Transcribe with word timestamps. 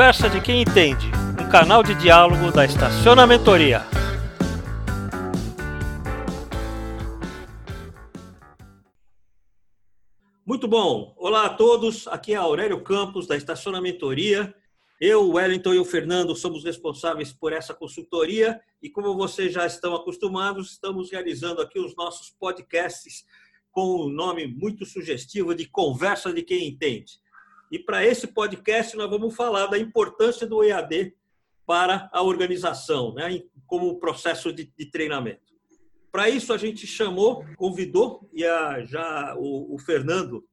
Conversa 0.00 0.30
de 0.30 0.40
quem 0.40 0.62
entende, 0.62 1.10
um 1.38 1.50
canal 1.50 1.82
de 1.82 1.94
diálogo 1.94 2.50
da 2.50 2.64
Estacionamentoria. 2.64 3.82
Muito 10.46 10.66
bom. 10.66 11.14
Olá 11.18 11.44
a 11.44 11.48
todos. 11.50 12.08
Aqui 12.08 12.32
é 12.32 12.36
Aurélio 12.36 12.82
Campos 12.82 13.26
da 13.26 13.36
Estacionamentoria. 13.36 14.54
Eu, 14.98 15.24
o 15.24 15.32
Wellington 15.34 15.74
e 15.74 15.78
o 15.78 15.84
Fernando 15.84 16.34
somos 16.34 16.64
responsáveis 16.64 17.30
por 17.30 17.52
essa 17.52 17.74
consultoria 17.74 18.58
e 18.82 18.88
como 18.88 19.14
vocês 19.14 19.52
já 19.52 19.66
estão 19.66 19.94
acostumados, 19.94 20.72
estamos 20.72 21.10
realizando 21.10 21.60
aqui 21.60 21.78
os 21.78 21.94
nossos 21.94 22.30
podcasts 22.30 23.26
com 23.70 23.82
o 23.82 24.06
um 24.06 24.08
nome 24.08 24.46
muito 24.46 24.86
sugestivo 24.86 25.54
de 25.54 25.68
Conversa 25.68 26.32
de 26.32 26.40
quem 26.40 26.66
entende. 26.66 27.19
E 27.70 27.78
para 27.78 28.04
esse 28.04 28.26
podcast 28.26 28.96
nós 28.96 29.08
vamos 29.08 29.34
falar 29.34 29.66
da 29.66 29.78
importância 29.78 30.46
do 30.46 30.64
EAD 30.64 31.14
para 31.66 32.10
a 32.12 32.22
organização, 32.22 33.14
né, 33.14 33.42
como 33.66 34.00
processo 34.00 34.52
de, 34.52 34.72
de 34.76 34.86
treinamento. 34.86 35.50
Para 36.10 36.28
isso 36.28 36.52
a 36.52 36.58
gente 36.58 36.86
chamou, 36.86 37.44
convidou 37.56 38.28
e 38.32 38.44
a, 38.44 38.84
já 38.84 39.36
o, 39.38 39.74
o 39.74 39.78
Fernando 39.78 40.44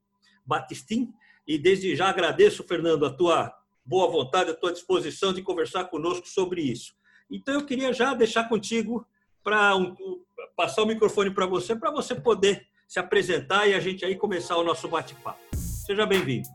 Batistin 0.46 1.12
e 1.48 1.58
desde 1.58 1.96
já 1.96 2.10
agradeço, 2.10 2.64
Fernando, 2.64 3.06
a 3.06 3.10
tua 3.14 3.52
boa 3.84 4.08
vontade, 4.12 4.52
a 4.52 4.56
tua 4.56 4.72
disposição 4.72 5.34
de 5.34 5.42
conversar 5.42 5.86
conosco 5.86 6.28
sobre 6.28 6.62
isso. 6.62 6.94
Então 7.32 7.56
eu 7.56 7.66
queria 7.66 7.92
já 7.94 8.14
deixar 8.14 8.48
contigo 8.48 9.08
para 9.44 9.76
um, 9.76 9.96
passar 10.56 10.84
o 10.84 10.86
microfone 10.86 11.32
para 11.32 11.46
você, 11.46 11.76
para 11.76 11.90
você 11.90 12.14
poder 12.14 12.68
se 12.88 13.00
apresentar 13.00 13.68
e 13.68 13.74
a 13.74 13.80
gente 13.80 14.06
aí 14.06 14.16
começar 14.16 14.58
o 14.58 14.64
nosso 14.64 14.88
bate-papo. 14.88 15.40
Seja 15.56 16.06
bem-vindo. 16.06 16.48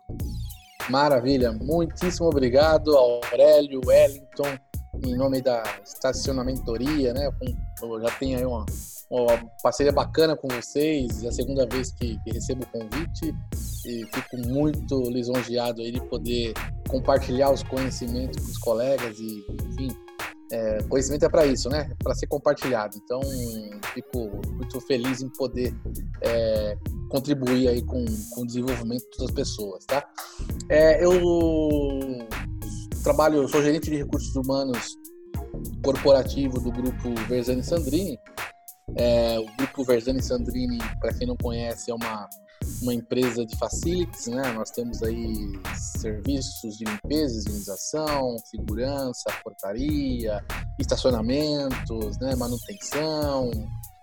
Maravilha, 0.88 1.52
muitíssimo 1.52 2.28
obrigado 2.28 2.97
Aurélio, 2.97 3.80
Wellington, 3.86 4.58
em 5.05 5.16
nome 5.16 5.41
da 5.41 5.62
Estacionamentoria, 5.84 7.14
né? 7.14 7.30
Eu 7.80 8.00
já 8.00 8.11
tenho 8.19 8.38
aí 8.38 8.44
uma, 8.44 8.66
uma 9.10 9.50
parceria 9.62 9.92
bacana 9.92 10.36
com 10.36 10.48
vocês, 10.48 11.22
é 11.22 11.28
a 11.28 11.33
segunda 11.33 11.66
vez 11.66 11.92
que, 11.92 12.19
que 12.22 12.30
recebo 12.33 12.64
o 12.64 12.66
convite 12.66 13.34
e 13.86 14.06
fico 14.12 14.36
muito 14.48 15.00
lisonjeado 15.10 15.80
aí 15.83 15.92
de 15.92 16.00
poder 16.08 16.53
compartilhar 16.88 17.50
os 17.53 17.62
conhecimentos 17.62 18.44
com 18.44 18.50
os 18.50 18.58
colegas 18.58 19.19
e, 19.19 19.44
enfim, 19.70 19.88
é, 20.53 20.83
conhecimento 20.83 21.25
é 21.25 21.28
para 21.31 21.47
isso, 21.47 21.70
né? 21.70 21.91
Para 21.98 22.14
ser 22.14 22.27
compartilhado. 22.27 22.97
Então, 23.03 23.20
fico 23.95 24.31
muito 24.53 24.78
feliz 24.83 25.22
em 25.22 25.28
poder 25.31 25.75
é, 26.20 26.77
contribuir 27.09 27.69
aí 27.69 27.83
com, 27.83 28.05
com 28.34 28.42
o 28.42 28.47
desenvolvimento 28.47 29.06
das 29.19 29.31
pessoas, 29.31 29.84
tá? 29.86 30.06
É, 30.69 31.03
eu 31.03 31.12
trabalho, 33.03 33.48
sou 33.48 33.62
gerente 33.62 33.91
de 33.91 33.97
recursos 33.97 34.36
humanos 34.36 34.97
corporativo 35.83 36.61
do 36.61 36.70
grupo 36.70 37.14
Verzani 37.28 37.64
Sandrini. 37.64 38.19
É, 38.97 39.39
o 39.39 39.47
grupo 39.56 39.84
Verzani 39.84 40.22
Sandrini, 40.22 40.78
para 41.00 41.14
quem 41.14 41.27
não 41.27 41.37
conhece, 41.37 41.91
é 41.91 41.94
uma 41.94 42.28
uma 42.81 42.95
empresa 42.95 43.45
de 43.45 43.56
facilities, 43.56 44.27
né? 44.27 44.53
Nós 44.53 44.70
temos 44.70 45.03
aí 45.03 45.53
serviços 45.75 46.77
de 46.77 46.84
limpeza, 46.84 47.39
higienização, 47.41 48.37
segurança, 48.45 49.25
portaria, 49.42 50.45
estacionamentos, 50.78 52.19
né? 52.19 52.34
manutenção, 52.37 53.50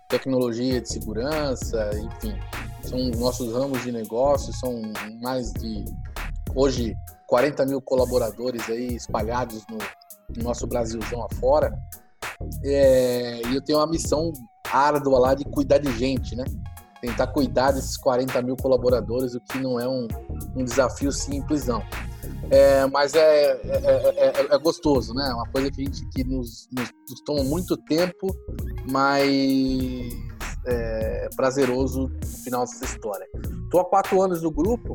tecnologia 0.09 0.81
de 0.81 0.89
segurança, 0.89 1.89
enfim, 1.93 2.35
são 2.83 2.99
nossos 3.19 3.53
ramos 3.53 3.83
de 3.83 3.91
negócio, 3.91 4.53
são 4.53 4.81
mais 5.21 5.51
de 5.53 5.85
hoje 6.55 6.95
40 7.27 7.65
mil 7.65 7.81
colaboradores 7.81 8.67
aí 8.69 8.95
espalhados 8.95 9.63
no, 9.69 9.77
no 10.35 10.43
nosso 10.43 10.65
Brasilzão 10.65 11.23
afora. 11.31 11.77
É, 12.63 13.41
e 13.47 13.55
eu 13.55 13.61
tenho 13.61 13.79
uma 13.79 13.87
missão 13.87 14.31
árdua 14.71 15.19
lá 15.19 15.33
de 15.35 15.43
cuidar 15.45 15.77
de 15.77 15.91
gente, 15.97 16.35
né? 16.35 16.45
Tentar 17.01 17.27
cuidar 17.27 17.71
desses 17.71 17.97
40 17.97 18.41
mil 18.41 18.55
colaboradores, 18.55 19.35
o 19.35 19.41
que 19.41 19.59
não 19.59 19.79
é 19.79 19.87
um, 19.87 20.07
um 20.55 20.63
desafio 20.63 21.11
simples, 21.11 21.65
não. 21.65 21.83
É, 22.51 22.85
mas 22.87 23.13
é, 23.13 23.51
é, 23.51 24.41
é, 24.43 24.55
é, 24.55 24.57
gostoso, 24.57 25.13
né? 25.13 25.31
Uma 25.33 25.47
coisa 25.47 25.69
que 25.69 25.81
a 25.81 25.85
gente 25.85 26.05
que 26.09 26.23
nos, 26.23 26.67
nos, 26.71 26.89
nos 27.09 27.21
toma 27.21 27.43
muito 27.43 27.77
tempo, 27.77 28.35
mas 28.89 30.09
é 30.65 31.29
prazeroso 31.35 32.09
no 32.09 32.27
final 32.43 32.65
dessa 32.65 32.85
história. 32.85 33.27
Estou 33.63 33.81
há 33.81 33.85
quatro 33.85 34.21
anos 34.21 34.41
no 34.41 34.51
grupo. 34.51 34.93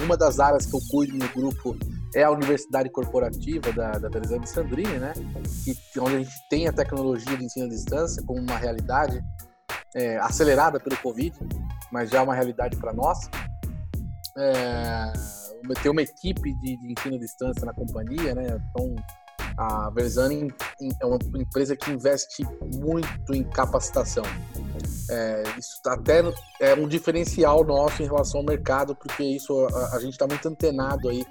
uma 0.00 0.16
das 0.16 0.40
áreas 0.40 0.66
que 0.66 0.74
eu 0.74 0.80
cuido 0.90 1.16
no 1.16 1.28
grupo 1.28 1.76
é 2.14 2.24
a 2.24 2.30
Universidade 2.30 2.90
Corporativa 2.90 3.72
da, 3.72 3.92
da 3.92 4.10
Berzani 4.10 4.46
Sandrini, 4.46 4.98
né? 4.98 5.12
Que, 5.64 6.00
onde 6.00 6.16
a 6.16 6.18
gente 6.18 6.48
tem 6.50 6.68
a 6.68 6.72
tecnologia 6.72 7.36
de 7.36 7.44
ensino 7.44 7.66
à 7.66 7.68
distância 7.68 8.22
como 8.26 8.40
uma 8.40 8.56
realidade 8.56 9.22
é, 9.94 10.18
acelerada 10.18 10.80
pelo 10.80 10.96
Covid, 10.98 11.36
mas 11.90 12.10
já 12.10 12.18
é 12.18 12.22
uma 12.22 12.34
realidade 12.34 12.76
para 12.76 12.92
nós. 12.92 13.18
É, 14.36 15.12
ter 15.82 15.90
uma 15.90 16.02
equipe 16.02 16.54
de, 16.54 16.76
de 16.76 16.92
ensino 16.92 17.16
à 17.16 17.18
distância 17.18 17.64
na 17.64 17.72
companhia, 17.72 18.34
né? 18.34 18.60
Então, 18.70 18.94
a 19.56 19.90
Verzani 19.90 20.52
é 21.00 21.06
uma 21.06 21.18
empresa 21.36 21.76
que 21.76 21.90
investe 21.90 22.42
muito 22.74 23.34
em 23.34 23.44
capacitação. 23.44 24.24
É, 25.10 25.42
isso 25.58 25.78
até 25.86 26.22
é 26.60 26.74
um 26.74 26.88
diferencial 26.88 27.64
nosso 27.64 28.02
em 28.02 28.06
relação 28.06 28.40
ao 28.40 28.46
mercado, 28.46 28.96
porque 28.96 29.22
isso 29.22 29.66
a, 29.66 29.96
a 29.96 30.00
gente 30.00 30.12
está 30.12 30.26
muito 30.26 30.48
antenado 30.48 31.08
aí 31.08 31.24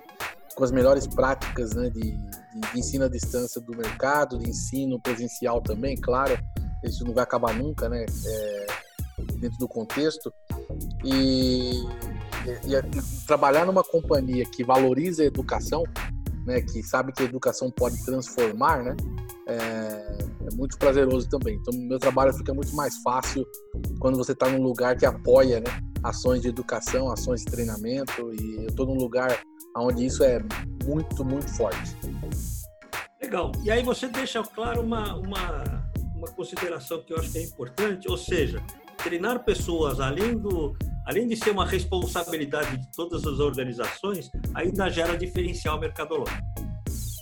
com 0.56 0.64
as 0.64 0.72
melhores 0.72 1.08
práticas 1.08 1.74
né, 1.74 1.90
de, 1.90 2.12
de, 2.12 2.72
de, 2.74 2.80
ensino 2.80 3.06
à 3.06 3.10
distância 3.10 3.60
do 3.62 3.76
mercado, 3.76 4.38
de 4.38 4.50
ensino 4.50 5.00
presencial 5.00 5.62
também, 5.62 5.96
claro 5.96 6.38
isso 6.84 7.06
não 7.06 7.14
vai 7.14 7.24
acabar 7.24 7.54
nunca, 7.54 7.88
né? 7.88 8.06
É, 8.26 8.66
dentro 9.38 9.58
do 9.58 9.68
contexto. 9.68 10.34
E, 11.04 11.72
e, 12.46 12.74
e, 12.74 13.26
trabalhar 13.28 13.66
numa 13.66 13.84
companhia 13.84 14.46
que 14.46 14.64
valoriza 14.64 15.24
a 15.24 15.26
educação, 15.26 15.84
né? 16.46 16.62
Que 16.62 16.82
sabe 16.84 17.12
que 17.12 17.24
a 17.24 17.26
educação 17.26 17.70
pode 17.72 18.04
transformar, 18.04 18.84
né? 18.84 18.96
É, 19.48 20.18
é 20.48 20.56
muito 20.56 20.78
prazeroso 20.78 21.28
também. 21.30 21.56
Então, 21.56 21.74
meu 21.80 22.00
trabalho 22.00 22.34
fica 22.34 22.54
muito 22.54 22.76
mais 22.76 22.98
fácil 23.02 23.46
quando 24.00 24.18
você 24.18 24.32
está 24.32 24.50
num 24.50 24.62
lugar 24.62 24.98
que 24.98 25.06
apoia, 25.06 25.60
né? 25.60 25.72
Ações 26.04 26.42
de 26.42 26.48
educação, 26.48 27.12
ações 27.12 27.42
de 27.42 27.52
treinamento. 27.52 28.34
E 28.34 28.56
eu 28.58 28.68
estou 28.68 28.86
num 28.86 28.96
lugar 28.96 29.40
onde 29.78 30.06
isso 30.06 30.24
é 30.24 30.40
muito, 30.86 31.24
muito 31.24 31.50
forte. 31.56 31.96
Legal. 33.22 33.52
E 33.64 33.70
aí 33.72 33.84
você 33.84 34.08
deixa 34.08 34.42
claro 34.44 34.82
uma, 34.82 35.16
uma 35.16 35.81
uma 36.22 36.32
consideração 36.32 37.02
que 37.04 37.12
eu 37.12 37.18
acho 37.18 37.32
que 37.32 37.40
é 37.40 37.44
importante, 37.44 38.08
ou 38.08 38.18
seja, 38.18 38.64
treinar 38.98 39.44
pessoas 39.44 40.00
além 40.00 40.38
do 40.38 40.78
além 41.04 41.28
de 41.28 41.36
ser 41.36 41.50
uma 41.50 41.66
responsabilidade 41.66 42.78
de 42.78 42.92
todas 42.92 43.26
as 43.26 43.40
organizações, 43.40 44.30
ainda 44.54 44.88
gera 44.88 45.18
diferencial 45.18 45.80
mercadológico. 45.80 46.40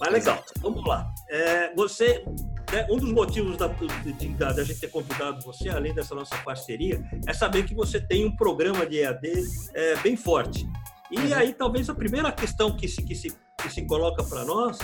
Mas 0.01 0.11
legal, 0.11 0.43
vamos 0.59 0.85
lá. 0.85 1.09
É, 1.29 1.73
você, 1.73 2.23
né, 2.71 2.85
um 2.89 2.97
dos 2.97 3.11
motivos 3.13 3.55
da, 3.55 3.67
da, 3.67 4.63
gente 4.63 4.81
ter 4.81 4.89
convidado 4.89 5.41
você, 5.41 5.69
além 5.69 5.93
dessa 5.93 6.13
nossa 6.13 6.35
parceria, 6.39 7.01
é 7.25 7.33
saber 7.33 7.63
que 7.63 7.73
você 7.73 8.01
tem 8.01 8.25
um 8.25 8.35
programa 8.35 8.85
de 8.85 8.99
EAD 8.99 9.45
é, 9.73 9.95
bem 9.97 10.17
forte. 10.17 10.67
E 11.09 11.17
uhum. 11.17 11.35
aí, 11.35 11.53
talvez 11.53 11.89
a 11.89 11.95
primeira 11.95 12.31
questão 12.33 12.75
que 12.75 12.87
se, 12.87 13.01
que 13.01 13.15
se, 13.15 13.33
que 13.61 13.69
se 13.69 13.85
coloca 13.85 14.23
para 14.25 14.43
nós 14.43 14.77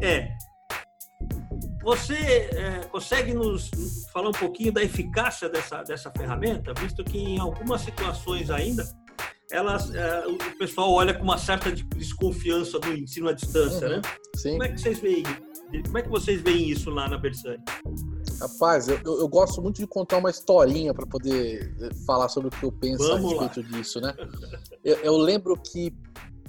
é 0.00 0.30
você 1.82 2.14
é, 2.14 2.84
consegue 2.90 3.32
nos 3.32 3.70
falar 4.12 4.28
um 4.28 4.32
pouquinho 4.32 4.72
da 4.72 4.82
eficácia 4.82 5.48
dessa, 5.48 5.82
dessa 5.82 6.10
ferramenta, 6.10 6.72
visto 6.74 7.04
que 7.04 7.18
em 7.18 7.38
algumas 7.38 7.80
situações 7.82 8.50
ainda 8.50 8.84
elas, 9.50 9.94
é, 9.94 10.26
o 10.26 10.58
pessoal 10.58 10.92
olha 10.92 11.14
com 11.14 11.22
uma 11.22 11.38
certa 11.38 11.72
desconfiança 11.72 12.78
do 12.78 12.92
ensino 12.92 13.28
à 13.28 13.32
distância, 13.32 13.88
uhum, 13.88 13.96
né? 13.96 14.02
Sim. 14.36 14.50
Como 14.52 14.62
é 14.64 14.68
que 14.68 14.80
vocês 14.80 14.98
veem? 14.98 15.24
Como 15.84 15.98
é 15.98 16.02
que 16.02 16.08
vocês 16.08 16.40
veem 16.40 16.70
isso 16.70 16.90
lá 16.90 17.08
na 17.08 17.18
Bersani? 17.18 17.62
Rapaz, 18.40 18.88
eu, 18.88 19.00
eu, 19.04 19.28
gosto 19.28 19.60
muito 19.60 19.80
de 19.80 19.86
contar 19.86 20.18
uma 20.18 20.30
historinha 20.30 20.94
para 20.94 21.06
poder 21.06 21.74
eh, 21.80 21.88
falar 22.06 22.28
sobre 22.28 22.48
o 22.48 22.50
que 22.50 22.64
eu 22.64 22.72
penso 22.72 23.06
Vamos 23.06 23.38
a 23.38 23.42
respeito 23.42 23.70
lá. 23.70 23.76
disso, 23.76 24.00
né? 24.00 24.14
Eu, 24.84 24.96
eu 24.96 25.16
lembro 25.16 25.56
que 25.56 25.92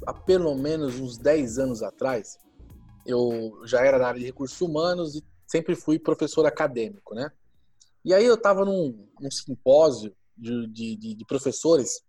há 0.06 0.14
pelo 0.14 0.56
menos 0.56 1.00
uns 1.00 1.18
10 1.18 1.58
anos 1.60 1.84
atrás, 1.84 2.38
eu 3.10 3.62
já 3.66 3.86
era 3.86 3.98
da 3.98 4.08
área 4.08 4.20
de 4.20 4.26
recursos 4.26 4.60
humanos 4.62 5.16
e 5.16 5.24
sempre 5.48 5.76
fui 5.76 5.98
professor 5.98 6.46
acadêmico, 6.46 7.16
né? 7.16 7.32
E 8.04 8.14
aí 8.14 8.26
eu 8.26 8.36
estava 8.36 8.64
num, 8.64 9.08
num, 9.20 9.32
simpósio 9.32 10.16
de, 10.38 10.68
de, 10.68 11.16
de 11.16 11.26
professores 11.26 12.02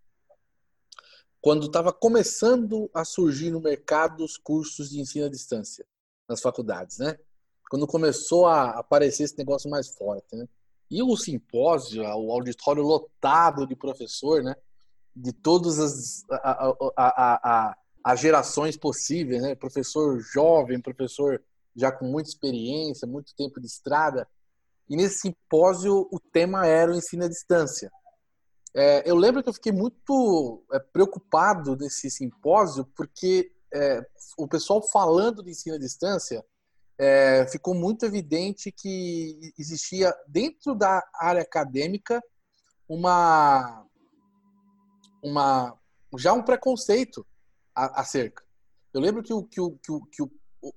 quando 1.41 1.67
estava 1.67 1.93
começando 1.93 2.91
a 2.93 3.05
surgir 3.05 3.51
no 3.51 3.61
mercado 3.61 4.25
os 4.25 4.37
cursos 4.37 4.91
de 4.91 5.01
ensino 5.01 5.27
à 5.27 5.29
distância 5.29 5.87
nas 6.29 6.41
faculdades, 6.41 6.99
né? 6.99 7.19
Quando 7.69 7.87
começou 7.87 8.47
a 8.47 8.71
aparecer 8.79 9.25
esse 9.25 9.39
negócio 9.39 9.71
mais 9.71 9.89
forte, 9.89 10.37
né? 10.37 10.47
E 10.91 11.03
o 11.03 11.17
simpósio, 11.17 12.03
o 12.03 12.33
auditório 12.33 12.83
lotado 12.83 13.67
de 13.67 13.75
professor, 13.75 14.43
né? 14.43 14.55
De 15.15 15.33
todas 15.33 15.79
as 15.79 16.25
a, 16.31 16.75
a, 16.97 17.41
a, 17.43 17.77
as 18.05 18.21
gerações 18.21 18.77
possíveis, 18.77 19.43
né? 19.43 19.55
Professor 19.55 20.21
jovem, 20.21 20.81
professor 20.81 21.43
já 21.77 21.93
com 21.93 22.07
muita 22.07 22.31
experiência, 22.31 23.07
muito 23.07 23.35
tempo 23.35 23.61
de 23.61 23.67
estrada. 23.67 24.29
E 24.89 24.97
nesse 24.97 25.21
simpósio 25.21 26.09
o 26.11 26.19
tema 26.19 26.67
era 26.67 26.91
o 26.91 26.97
ensino 26.97 27.25
à 27.25 27.29
distância. 27.29 27.91
É, 28.75 29.09
eu 29.09 29.17
lembro 29.17 29.43
que 29.43 29.49
eu 29.49 29.55
fiquei 29.55 29.73
muito 29.73 30.65
é, 30.73 30.79
preocupado 30.79 31.77
nesse 31.77 32.11
simpósio 32.11 32.85
porque 32.97 33.53
é, 33.73 34.05
o 34.39 34.47
pessoal 34.47 34.83
falando 34.83 35.43
de 35.43 35.51
ensino 35.51 35.77
à 35.77 35.79
distância 35.79 36.45
é, 36.99 37.47
ficou 37.49 37.75
muito 37.75 38.05
evidente 38.05 38.71
que 38.71 39.53
existia 39.59 40.15
dentro 40.29 40.75
da 40.75 41.03
área 41.15 41.43
acadêmica 41.43 42.23
uma, 42.89 43.87
uma 45.23 45.77
já 46.19 46.33
um 46.33 46.43
preconceito 46.43 47.27
acerca. 47.87 48.43
Eu 48.93 49.01
lembro 49.01 49.23
que, 49.23 49.33
o, 49.33 49.45
que, 49.45 49.61
o, 49.61 49.73
que, 49.77 49.93
o, 49.93 50.01
que 50.07 50.23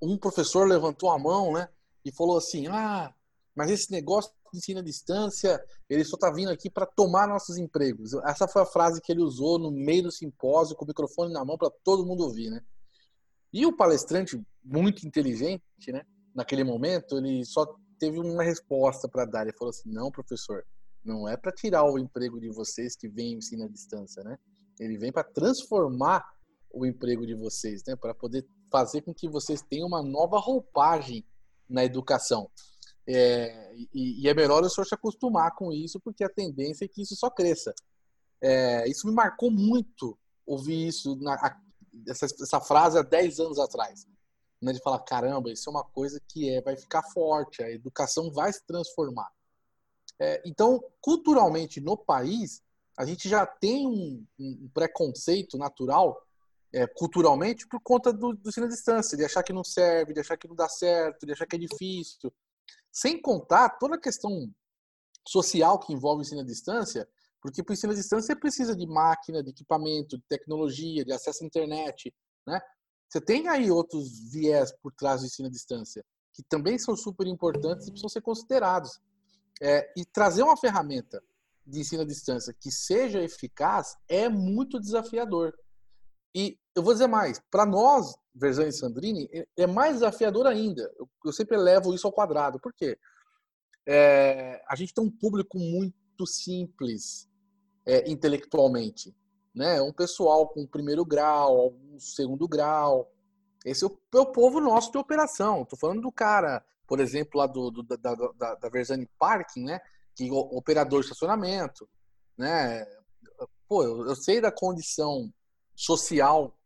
um 0.00 0.16
professor 0.16 0.66
levantou 0.66 1.10
a 1.10 1.18
mão 1.18 1.52
né, 1.52 1.68
e 2.04 2.12
falou 2.12 2.38
assim: 2.38 2.66
Ah, 2.68 3.12
mas 3.54 3.70
esse 3.70 3.90
negócio 3.90 4.32
de 4.52 4.58
ensino 4.58 4.80
à 4.80 4.82
distância, 4.82 5.62
ele 5.88 6.04
só 6.04 6.16
está 6.16 6.30
vindo 6.30 6.50
aqui 6.50 6.70
para 6.70 6.86
tomar 6.86 7.28
nossos 7.28 7.56
empregos. 7.56 8.14
Essa 8.24 8.46
foi 8.46 8.62
a 8.62 8.66
frase 8.66 9.00
que 9.00 9.12
ele 9.12 9.22
usou 9.22 9.58
no 9.58 9.70
meio 9.70 10.04
do 10.04 10.12
simpósio, 10.12 10.76
com 10.76 10.84
o 10.84 10.88
microfone 10.88 11.32
na 11.32 11.44
mão, 11.44 11.58
para 11.58 11.70
todo 11.82 12.06
mundo 12.06 12.24
ouvir. 12.24 12.50
Né? 12.50 12.60
E 13.52 13.66
o 13.66 13.76
palestrante, 13.76 14.40
muito 14.62 15.06
inteligente, 15.06 15.62
né, 15.88 16.04
naquele 16.34 16.64
momento, 16.64 17.18
ele 17.18 17.44
só 17.44 17.66
teve 17.98 18.18
uma 18.18 18.42
resposta 18.42 19.08
para 19.08 19.24
dar. 19.24 19.42
Ele 19.42 19.56
falou 19.56 19.70
assim: 19.70 19.90
Não, 19.90 20.10
professor, 20.10 20.64
não 21.04 21.28
é 21.28 21.36
para 21.36 21.52
tirar 21.52 21.84
o 21.84 21.98
emprego 21.98 22.40
de 22.40 22.50
vocês 22.50 22.96
que 22.96 23.08
vem 23.08 23.34
ensino 23.34 23.64
à 23.64 23.68
distância, 23.68 24.22
né? 24.22 24.38
Ele 24.80 24.98
vem 24.98 25.12
para 25.12 25.22
transformar 25.22 26.24
o 26.74 26.84
emprego 26.84 27.26
de 27.26 27.34
vocês, 27.34 27.82
né? 27.86 27.96
Para 27.96 28.14
poder 28.14 28.46
fazer 28.70 29.02
com 29.02 29.14
que 29.14 29.28
vocês 29.28 29.62
tenham 29.62 29.86
uma 29.86 30.02
nova 30.02 30.38
roupagem 30.38 31.24
na 31.68 31.84
educação. 31.84 32.50
É, 33.06 33.74
e, 33.92 34.22
e, 34.22 34.28
é 34.28 34.34
melhor 34.34 34.62
o 34.62 34.68
senhor 34.68 34.86
se 34.86 34.94
acostumar 34.94 35.54
com 35.54 35.72
isso, 35.72 36.00
porque 36.00 36.24
a 36.24 36.28
tendência 36.28 36.84
é 36.84 36.88
que 36.88 37.02
isso 37.02 37.14
só 37.14 37.30
cresça. 37.30 37.74
É, 38.40 38.88
isso 38.88 39.06
me 39.06 39.12
marcou 39.12 39.50
muito 39.50 40.18
ouvir 40.46 40.88
isso, 40.88 41.16
na, 41.16 41.34
a, 41.34 41.60
essa, 42.08 42.26
essa, 42.26 42.60
frase 42.60 42.98
há 42.98 43.02
10 43.02 43.40
anos 43.40 43.58
atrás. 43.58 44.06
Né, 44.60 44.72
de 44.72 44.80
falar, 44.80 45.00
caramba, 45.00 45.52
isso 45.52 45.68
é 45.68 45.70
uma 45.70 45.84
coisa 45.84 46.20
que 46.26 46.48
é, 46.48 46.62
vai 46.62 46.76
ficar 46.76 47.02
forte, 47.02 47.62
a 47.62 47.70
educação 47.70 48.30
vai 48.30 48.50
se 48.52 48.64
transformar. 48.66 49.30
É, 50.18 50.42
então, 50.46 50.82
culturalmente, 51.00 51.80
no 51.80 51.96
país, 51.96 52.62
a 52.96 53.04
gente 53.04 53.28
já 53.28 53.44
tem 53.44 53.86
um, 53.86 54.24
um 54.38 54.70
preconceito 54.72 55.58
natural 55.58 56.18
é, 56.74 56.88
culturalmente 56.88 57.68
por 57.68 57.80
conta 57.80 58.12
do, 58.12 58.32
do 58.32 58.48
ensino 58.48 58.66
à 58.66 58.68
distância, 58.68 59.16
de 59.16 59.24
achar 59.24 59.44
que 59.44 59.52
não 59.52 59.62
serve, 59.62 60.12
de 60.12 60.20
achar 60.20 60.36
que 60.36 60.48
não 60.48 60.56
dá 60.56 60.68
certo, 60.68 61.24
de 61.24 61.32
achar 61.32 61.46
que 61.46 61.54
é 61.54 61.58
difícil. 61.58 62.32
Sem 62.92 63.20
contar 63.20 63.78
toda 63.78 63.94
a 63.94 64.00
questão 64.00 64.52
social 65.26 65.78
que 65.78 65.92
envolve 65.92 66.20
o 66.20 66.22
ensino 66.22 66.40
à 66.40 66.44
distância, 66.44 67.08
porque 67.40 67.62
para 67.62 67.72
o 67.72 67.74
ensino 67.74 67.92
à 67.92 67.94
distância 67.94 68.34
você 68.34 68.36
precisa 68.36 68.74
de 68.74 68.86
máquina, 68.86 69.40
de 69.40 69.50
equipamento, 69.50 70.18
de 70.18 70.24
tecnologia, 70.28 71.04
de 71.04 71.12
acesso 71.12 71.44
à 71.44 71.46
internet, 71.46 72.12
né? 72.46 72.60
Você 73.08 73.20
tem 73.20 73.46
aí 73.48 73.70
outros 73.70 74.32
viés 74.32 74.72
por 74.82 74.92
trás 74.92 75.20
do 75.20 75.26
ensino 75.26 75.46
à 75.46 75.50
distância, 75.50 76.04
que 76.32 76.42
também 76.42 76.76
são 76.76 76.96
super 76.96 77.28
importantes 77.28 77.86
e 77.86 77.90
precisam 77.90 78.08
ser 78.08 78.22
considerados. 78.22 79.00
É, 79.62 79.92
e 79.96 80.04
trazer 80.04 80.42
uma 80.42 80.56
ferramenta 80.56 81.22
de 81.64 81.78
ensino 81.78 82.02
à 82.02 82.04
distância 82.04 82.52
que 82.52 82.72
seja 82.72 83.22
eficaz 83.22 83.96
é 84.08 84.28
muito 84.28 84.80
desafiador. 84.80 85.56
E 86.34 86.58
eu 86.74 86.82
vou 86.82 86.92
dizer 86.92 87.06
mais, 87.06 87.40
para 87.50 87.64
nós, 87.64 88.16
Versão 88.34 88.66
e 88.66 88.72
Sandrini, 88.72 89.28
é, 89.32 89.46
é 89.58 89.66
mais 89.66 89.94
desafiador 89.94 90.46
ainda. 90.46 90.82
Eu, 90.98 91.08
eu 91.24 91.32
sempre 91.32 91.56
levo 91.56 91.94
isso 91.94 92.06
ao 92.06 92.12
quadrado. 92.12 92.58
Por 92.58 92.72
quê? 92.72 92.98
É, 93.86 94.62
a 94.68 94.74
gente 94.74 94.92
tem 94.92 95.04
um 95.04 95.10
público 95.10 95.58
muito 95.58 96.26
simples 96.26 97.28
é, 97.86 98.10
intelectualmente. 98.10 99.14
Né? 99.54 99.80
Um 99.80 99.92
pessoal 99.92 100.48
com 100.48 100.66
primeiro 100.66 101.04
grau, 101.04 101.60
algum 101.60 102.00
segundo 102.00 102.48
grau. 102.48 103.12
Esse 103.64 103.84
é 103.84 103.86
o, 103.86 103.98
é 104.14 104.18
o 104.18 104.32
povo 104.32 104.60
nosso 104.60 104.90
de 104.90 104.98
operação. 104.98 105.62
Estou 105.62 105.78
falando 105.78 106.02
do 106.02 106.10
cara, 106.10 106.64
por 106.88 106.98
exemplo, 106.98 107.38
lá 107.38 107.46
do, 107.46 107.70
do 107.70 107.82
da, 107.84 107.96
da, 107.96 108.54
da 108.56 108.68
Versani 108.68 109.08
Parking, 109.16 109.62
né? 109.62 109.80
que 110.16 110.30
operador 110.30 111.00
de 111.00 111.06
estacionamento. 111.06 111.88
Né? 112.36 112.84
Pô, 113.68 113.84
eu, 113.84 114.08
eu 114.08 114.16
sei 114.16 114.40
da 114.40 114.50
condição 114.50 115.32
social 115.74 116.56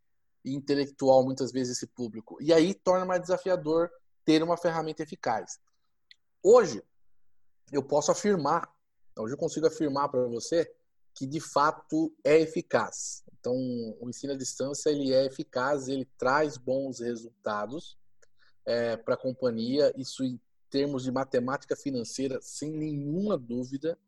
e 0.44 0.54
intelectual, 0.54 1.24
muitas 1.24 1.52
vezes, 1.52 1.76
esse 1.76 1.86
público. 1.86 2.38
E 2.40 2.52
aí 2.52 2.74
torna 2.74 3.04
mais 3.04 3.20
desafiador 3.20 3.90
ter 4.24 4.42
uma 4.42 4.56
ferramenta 4.56 5.02
eficaz. 5.02 5.58
Hoje, 6.42 6.82
eu 7.72 7.82
posso 7.82 8.10
afirmar, 8.10 8.72
hoje 9.18 9.34
eu 9.34 9.38
consigo 9.38 9.66
afirmar 9.66 10.08
para 10.08 10.26
você 10.26 10.70
que 11.14 11.26
de 11.26 11.40
fato 11.40 12.14
é 12.24 12.38
eficaz. 12.38 13.24
Então, 13.40 13.54
o 14.00 14.08
ensino 14.08 14.32
à 14.32 14.36
distância 14.36 14.90
ele 14.90 15.12
é 15.12 15.26
eficaz, 15.26 15.88
ele 15.88 16.08
traz 16.16 16.56
bons 16.56 17.00
resultados 17.00 17.98
é, 18.64 18.96
para 18.96 19.14
a 19.14 19.18
companhia. 19.18 19.92
Isso 19.96 20.22
em 20.22 20.40
termos 20.70 21.02
de 21.02 21.10
matemática 21.10 21.74
financeira, 21.74 22.38
sem 22.40 22.70
nenhuma 22.70 23.36
dúvida, 23.36 23.98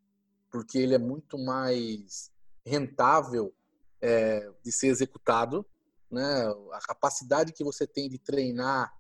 porque 0.51 0.79
ele 0.79 0.95
é 0.95 0.99
muito 0.99 1.39
mais 1.39 2.31
rentável 2.65 3.53
é, 4.01 4.49
de 4.65 4.73
ser 4.73 4.89
executado, 4.89 5.67
né? 6.11 6.47
A 6.73 6.79
capacidade 6.87 7.53
que 7.53 7.63
você 7.63 7.87
tem 7.87 8.09
de 8.09 8.19
treinar 8.19 8.93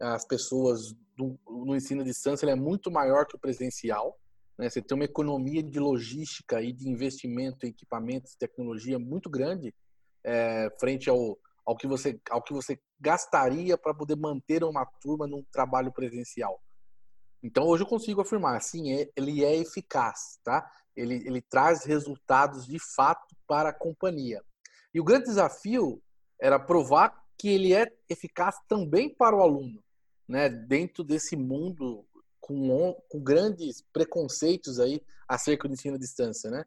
as 0.00 0.26
pessoas 0.26 0.92
do, 1.16 1.38
no 1.46 1.74
ensino 1.74 2.02
à 2.02 2.04
distância 2.04 2.46
é 2.46 2.54
muito 2.54 2.90
maior 2.90 3.26
que 3.26 3.36
o 3.36 3.38
presencial. 3.38 4.18
Né? 4.58 4.68
Você 4.68 4.82
tem 4.82 4.96
uma 4.96 5.04
economia 5.04 5.62
de 5.62 5.78
logística 5.78 6.60
e 6.60 6.72
de 6.72 6.88
investimento 6.88 7.64
em 7.64 7.70
equipamentos 7.70 8.34
tecnologia 8.34 8.98
muito 8.98 9.30
grande 9.30 9.74
é, 10.24 10.68
frente 10.78 11.08
ao, 11.08 11.38
ao, 11.64 11.76
que 11.76 11.86
você, 11.86 12.20
ao 12.30 12.42
que 12.42 12.52
você 12.52 12.78
gastaria 13.00 13.78
para 13.78 13.94
poder 13.94 14.16
manter 14.16 14.64
uma 14.64 14.84
turma 15.00 15.26
num 15.26 15.42
trabalho 15.52 15.92
presencial. 15.92 16.60
Então 17.46 17.64
hoje 17.64 17.84
eu 17.84 17.86
consigo 17.86 18.20
afirmar, 18.20 18.60
sim, 18.60 18.92
é, 18.92 19.08
ele 19.14 19.44
é 19.44 19.56
eficaz, 19.56 20.40
tá? 20.42 20.68
Ele, 20.96 21.14
ele 21.24 21.40
traz 21.40 21.84
resultados 21.84 22.66
de 22.66 22.78
fato 22.78 23.36
para 23.46 23.68
a 23.68 23.72
companhia. 23.72 24.42
E 24.92 25.00
o 25.00 25.04
grande 25.04 25.26
desafio 25.26 26.02
era 26.40 26.58
provar 26.58 27.24
que 27.38 27.48
ele 27.48 27.72
é 27.72 27.86
eficaz 28.08 28.56
também 28.66 29.08
para 29.14 29.36
o 29.36 29.42
aluno, 29.42 29.80
né? 30.26 30.48
Dentro 30.48 31.04
desse 31.04 31.36
mundo 31.36 32.04
com, 32.40 33.00
com 33.08 33.22
grandes 33.22 33.80
preconceitos 33.92 34.80
aí 34.80 35.00
acerca 35.28 35.68
do 35.68 35.74
ensino 35.74 35.94
à 35.94 35.98
distância, 35.98 36.50
né? 36.50 36.64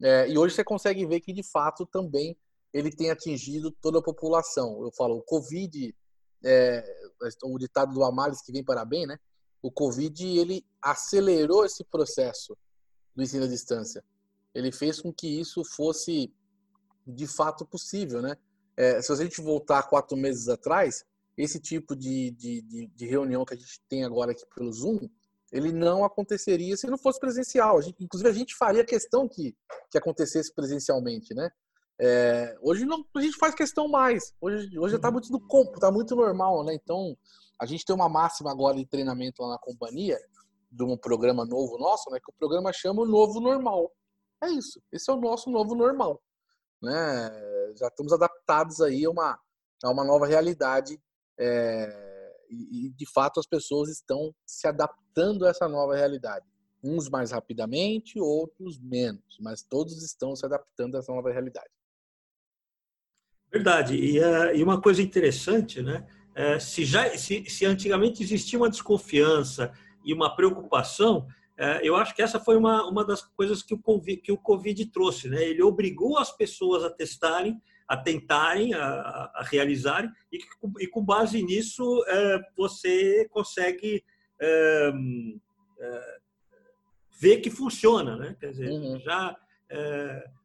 É, 0.00 0.28
e 0.28 0.38
hoje 0.38 0.54
você 0.54 0.62
consegue 0.62 1.04
ver 1.06 1.20
que 1.20 1.32
de 1.32 1.42
fato 1.42 1.84
também 1.86 2.36
ele 2.72 2.90
tem 2.90 3.10
atingido 3.10 3.72
toda 3.72 3.98
a 3.98 4.02
população. 4.02 4.80
Eu 4.80 4.92
falo, 4.92 5.16
o 5.16 5.22
Covid, 5.22 5.92
é, 6.44 6.84
o 7.42 7.58
ditado 7.58 7.92
do 7.92 8.04
Amalis 8.04 8.42
que 8.42 8.52
vem 8.52 8.62
para 8.62 8.84
bem, 8.84 9.06
né? 9.06 9.18
O 9.64 9.70
Covid 9.70 10.26
ele 10.38 10.62
acelerou 10.82 11.64
esse 11.64 11.82
processo 11.84 12.54
do 13.16 13.22
ensino 13.22 13.46
à 13.46 13.48
distância. 13.48 14.04
Ele 14.54 14.70
fez 14.70 15.00
com 15.00 15.10
que 15.10 15.40
isso 15.40 15.64
fosse 15.64 16.30
de 17.06 17.26
fato 17.26 17.64
possível, 17.64 18.20
né? 18.20 18.36
É, 18.76 19.00
se 19.00 19.10
a 19.10 19.16
gente 19.16 19.40
voltar 19.40 19.84
quatro 19.84 20.18
meses 20.18 20.50
atrás, 20.50 21.06
esse 21.34 21.58
tipo 21.58 21.96
de, 21.96 22.32
de, 22.32 22.60
de, 22.60 22.86
de, 22.88 23.06
reunião 23.06 23.42
que 23.42 23.54
a 23.54 23.56
gente 23.56 23.80
tem 23.88 24.04
agora 24.04 24.32
aqui 24.32 24.44
pelo 24.54 24.70
Zoom, 24.70 25.08
ele 25.50 25.72
não 25.72 26.04
aconteceria 26.04 26.76
se 26.76 26.86
não 26.86 26.98
fosse 26.98 27.18
presencial. 27.18 27.78
A 27.78 27.80
gente, 27.80 28.04
inclusive, 28.04 28.28
a 28.28 28.34
gente 28.34 28.54
faria 28.54 28.84
questão 28.84 29.26
que, 29.26 29.56
que 29.90 29.96
acontecesse 29.96 30.52
presencialmente, 30.52 31.32
né? 31.32 31.50
É, 31.98 32.54
hoje 32.60 32.84
não, 32.84 33.02
a 33.16 33.20
gente 33.22 33.38
faz 33.38 33.54
questão 33.54 33.88
mais. 33.88 34.34
Hoje, 34.42 34.78
hoje 34.78 34.96
está 34.96 35.10
muito 35.10 35.32
no 35.32 35.40
corpo, 35.40 35.76
está 35.76 35.90
muito 35.90 36.14
normal, 36.14 36.62
né? 36.64 36.74
Então, 36.74 37.16
a 37.60 37.66
gente 37.66 37.84
tem 37.84 37.94
uma 37.94 38.08
máxima 38.08 38.50
agora 38.50 38.76
de 38.76 38.86
treinamento 38.86 39.42
lá 39.42 39.50
na 39.50 39.58
companhia, 39.58 40.18
de 40.70 40.82
um 40.82 40.96
programa 40.96 41.44
novo 41.44 41.78
nosso, 41.78 42.10
né? 42.10 42.18
Que 42.18 42.30
o 42.30 42.34
programa 42.38 42.72
chama 42.72 43.02
o 43.02 43.06
Novo 43.06 43.40
Normal. 43.40 43.90
É 44.42 44.48
isso. 44.48 44.80
Esse 44.92 45.10
é 45.10 45.14
o 45.14 45.20
nosso 45.20 45.50
novo 45.50 45.74
normal. 45.74 46.20
Né? 46.82 47.72
Já 47.78 47.88
estamos 47.88 48.12
adaptados 48.12 48.80
aí 48.80 49.04
a 49.04 49.10
uma, 49.10 49.38
a 49.82 49.90
uma 49.90 50.04
nova 50.04 50.26
realidade 50.26 51.00
é, 51.38 52.34
e, 52.50 52.90
de 52.90 53.10
fato, 53.10 53.40
as 53.40 53.46
pessoas 53.46 53.88
estão 53.88 54.34
se 54.46 54.68
adaptando 54.68 55.46
a 55.46 55.50
essa 55.50 55.68
nova 55.68 55.96
realidade. 55.96 56.44
Uns 56.82 57.08
mais 57.08 57.30
rapidamente, 57.30 58.20
outros 58.20 58.78
menos, 58.78 59.38
mas 59.40 59.62
todos 59.62 60.02
estão 60.02 60.36
se 60.36 60.44
adaptando 60.44 60.96
a 60.96 60.98
essa 60.98 61.12
nova 61.12 61.32
realidade. 61.32 61.70
Verdade. 63.50 63.94
E, 63.94 64.18
uh, 64.20 64.54
e 64.54 64.62
uma 64.62 64.80
coisa 64.80 65.00
interessante, 65.00 65.80
né? 65.80 66.06
Uh, 66.34 66.60
se, 66.60 66.84
já, 66.84 67.16
se, 67.16 67.48
se 67.48 67.64
antigamente 67.64 68.22
existia 68.22 68.58
uma 68.58 68.68
desconfiança 68.68 69.72
e 70.04 70.12
uma 70.12 70.34
preocupação, 70.34 71.26
é, 71.56 71.80
eu 71.86 71.94
acho 71.94 72.14
que 72.14 72.22
essa 72.22 72.40
foi 72.40 72.56
uma, 72.56 72.84
uma 72.88 73.04
das 73.04 73.22
coisas 73.22 73.62
que 73.62 73.74
o, 73.74 73.78
COVID, 73.78 74.20
que 74.20 74.32
o 74.32 74.38
Covid 74.38 74.86
trouxe. 74.86 75.28
Né? 75.28 75.42
Ele 75.44 75.62
obrigou 75.62 76.18
as 76.18 76.36
pessoas 76.36 76.82
a 76.82 76.90
testarem, 76.90 77.60
a 77.86 77.96
tentarem, 77.96 78.74
a, 78.74 79.30
a 79.34 79.42
realizarem, 79.44 80.10
e, 80.32 80.38
e, 80.80 80.86
com 80.88 81.04
base 81.04 81.42
nisso 81.42 82.04
é, 82.08 82.40
você 82.56 83.28
consegue 83.30 84.02
é, 84.40 84.92
é, 85.78 86.18
ver 87.20 87.36
que 87.38 87.50
funciona. 87.50 88.16
Né? 88.16 88.36
Quer 88.40 88.50
dizer, 88.50 88.70
uhum. 88.70 88.98
já. 89.00 89.36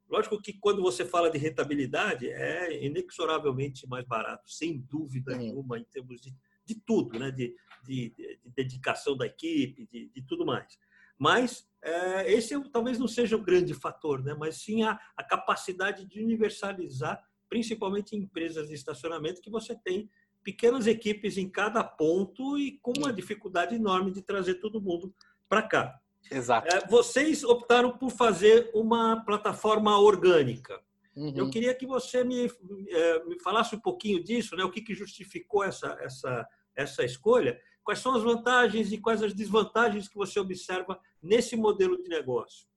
É, 0.10 0.16
lógico 0.16 0.42
que 0.42 0.54
quando 0.54 0.82
você 0.82 1.06
fala 1.06 1.30
de 1.30 1.38
rentabilidade, 1.38 2.28
é 2.28 2.84
inexoravelmente 2.86 3.88
mais 3.88 4.06
barato, 4.06 4.50
sem 4.52 4.80
dúvida 4.80 5.36
nenhuma, 5.36 5.78
em 5.78 5.84
termos 5.86 6.22
de, 6.22 6.36
de 6.66 6.76
tudo, 6.76 7.18
né? 7.18 7.32
de, 7.32 7.56
de, 7.84 8.10
de 8.16 8.40
dedicação 8.56 9.16
da 9.16 9.26
equipe, 9.26 9.88
de, 9.88 10.10
de 10.10 10.22
tudo 10.24 10.46
mais. 10.46 10.78
Mas 11.18 11.68
é, 11.82 12.32
esse 12.32 12.58
talvez 12.72 12.98
não 12.98 13.08
seja 13.08 13.36
o 13.36 13.42
grande 13.42 13.74
fator, 13.74 14.24
né? 14.24 14.34
mas 14.34 14.58
sim 14.58 14.84
a, 14.84 15.00
a 15.16 15.24
capacidade 15.24 16.06
de 16.06 16.22
universalizar, 16.22 17.22
principalmente 17.50 18.16
em 18.16 18.20
empresas 18.20 18.70
de 18.70 18.76
estacionamento, 18.76 19.42
que 19.42 19.50
você 19.50 19.76
tem 19.76 20.10
pequenas 20.44 20.88
equipes 20.88 21.38
em 21.38 21.50
cada 21.50 21.84
ponto 21.84 22.58
e 22.58 22.80
com 22.80 22.94
uma 22.98 23.12
dificuldade 23.12 23.76
enorme 23.76 24.12
de 24.12 24.22
trazer 24.22 24.56
todo 24.56 24.82
mundo 24.82 25.14
para 25.48 25.62
cá. 25.62 26.00
Exato. 26.32 26.68
É, 26.68 26.88
vocês 26.88 27.44
optaram 27.44 27.98
por 27.98 28.12
fazer 28.12 28.70
uma 28.74 29.24
plataforma 29.26 30.00
orgânica. 30.00 30.80
Uhum. 31.16 31.34
Eu 31.36 31.50
queria 31.50 31.74
que 31.74 31.88
você 31.88 32.24
me, 32.24 32.52
é, 32.90 33.26
me 33.26 33.40
falasse 33.40 33.76
um 33.76 33.80
pouquinho 33.80 34.24
disso, 34.24 34.56
né? 34.56 34.64
o 34.64 34.72
que, 34.72 34.82
que 34.82 34.94
justificou 34.94 35.64
essa, 35.64 35.98
essa, 36.02 36.48
essa 36.76 37.04
escolha 37.04 37.60
Quais 37.90 38.02
são 38.02 38.14
as 38.14 38.22
vantagens 38.22 38.92
e 38.92 39.00
quais 39.00 39.24
as 39.24 39.34
desvantagens 39.34 40.08
que 40.08 40.16
você 40.16 40.40
observa 40.40 41.00
nesse 41.20 41.56
modelo 41.56 41.98
de 41.98 42.08
negócio? 42.08 42.68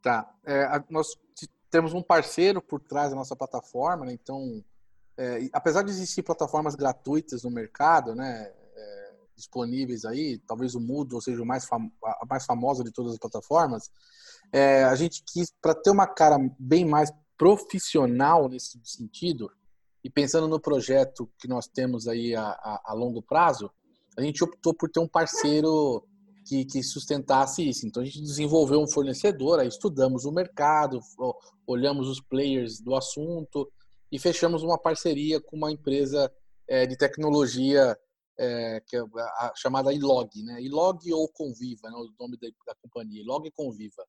Tá. 0.00 0.34
É, 0.46 0.82
nós 0.88 1.08
temos 1.70 1.92
um 1.92 2.02
parceiro 2.02 2.62
por 2.62 2.80
trás 2.80 3.10
da 3.10 3.16
nossa 3.16 3.36
plataforma, 3.36 4.06
né? 4.06 4.14
então, 4.14 4.64
é, 5.18 5.46
apesar 5.52 5.82
de 5.82 5.90
existir 5.90 6.22
plataformas 6.22 6.74
gratuitas 6.74 7.42
no 7.42 7.50
mercado, 7.50 8.14
né, 8.14 8.50
disponíveis 9.40 10.04
aí, 10.04 10.38
talvez 10.46 10.74
o 10.74 10.80
Moodle 10.80 11.20
seja 11.20 11.42
o 11.42 11.46
mais 11.46 11.66
a 11.72 12.26
mais 12.28 12.44
famosa 12.44 12.84
de 12.84 12.92
todas 12.92 13.12
as 13.12 13.18
plataformas, 13.18 13.90
é, 14.52 14.84
a 14.84 14.94
gente 14.94 15.22
quis, 15.26 15.52
para 15.60 15.74
ter 15.74 15.90
uma 15.90 16.06
cara 16.06 16.38
bem 16.58 16.84
mais 16.84 17.10
profissional 17.36 18.48
nesse 18.48 18.78
sentido, 18.84 19.50
e 20.02 20.10
pensando 20.10 20.48
no 20.48 20.60
projeto 20.60 21.30
que 21.38 21.46
nós 21.46 21.66
temos 21.66 22.08
aí 22.08 22.34
a, 22.34 22.42
a, 22.42 22.82
a 22.86 22.94
longo 22.94 23.22
prazo, 23.22 23.70
a 24.16 24.22
gente 24.22 24.42
optou 24.42 24.74
por 24.74 24.90
ter 24.90 25.00
um 25.00 25.08
parceiro 25.08 26.04
que, 26.46 26.64
que, 26.64 26.82
sustentasse 26.82 27.66
isso. 27.68 27.86
Então 27.86 28.02
a 28.02 28.06
gente 28.06 28.20
desenvolveu 28.20 28.80
um 28.80 28.88
fornecedor, 28.88 29.60
aí 29.60 29.68
estudamos 29.68 30.24
o 30.24 30.32
mercado, 30.32 31.00
olhamos 31.66 32.08
os 32.08 32.20
players 32.20 32.80
do 32.80 32.94
assunto 32.94 33.70
e 34.10 34.18
fechamos 34.18 34.62
uma 34.62 34.78
parceria 34.78 35.40
com 35.40 35.56
uma 35.56 35.70
empresa 35.70 36.30
é, 36.66 36.86
de 36.86 36.96
tecnologia 36.96 37.96
é, 38.38 38.80
que 38.86 38.96
é 38.96 39.00
a, 39.00 39.52
chamada 39.56 39.92
Ilog, 39.92 40.42
né? 40.42 40.60
Ilog 40.62 41.12
ou 41.12 41.28
Conviva, 41.28 41.90
né? 41.90 41.96
o 41.96 42.12
nome 42.18 42.38
da, 42.38 42.48
da 42.66 42.74
companhia, 42.82 43.22
Ilog 43.22 43.50
Conviva. 43.52 44.04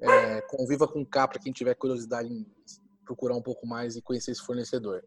É, 0.00 0.40
Conviva 0.42 0.88
com 0.88 1.04
K 1.04 1.28
para 1.28 1.40
quem 1.40 1.52
tiver 1.52 1.74
curiosidade 1.74 2.32
em 2.32 2.46
procurar 3.04 3.36
um 3.36 3.42
pouco 3.42 3.66
mais 3.66 3.96
e 3.96 4.02
conhecer 4.02 4.30
esse 4.30 4.42
fornecedor. 4.42 5.04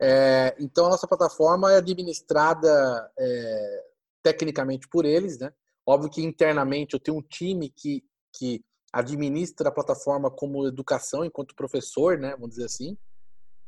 É, 0.00 0.54
então, 0.58 0.86
a 0.86 0.90
nossa 0.90 1.06
plataforma 1.06 1.72
é 1.72 1.76
administrada 1.76 3.10
é, 3.18 3.84
tecnicamente 4.22 4.88
por 4.88 5.04
eles, 5.04 5.38
né? 5.38 5.52
Óbvio 5.86 6.10
que 6.10 6.22
internamente 6.22 6.94
eu 6.94 7.00
tenho 7.00 7.18
um 7.18 7.22
time 7.22 7.68
que, 7.70 8.02
que 8.32 8.64
administra 8.92 9.68
a 9.68 9.72
plataforma 9.72 10.30
como 10.30 10.66
educação, 10.66 11.24
enquanto 11.24 11.54
professor, 11.54 12.18
né? 12.18 12.32
Vamos 12.32 12.50
dizer 12.50 12.64
assim, 12.64 12.96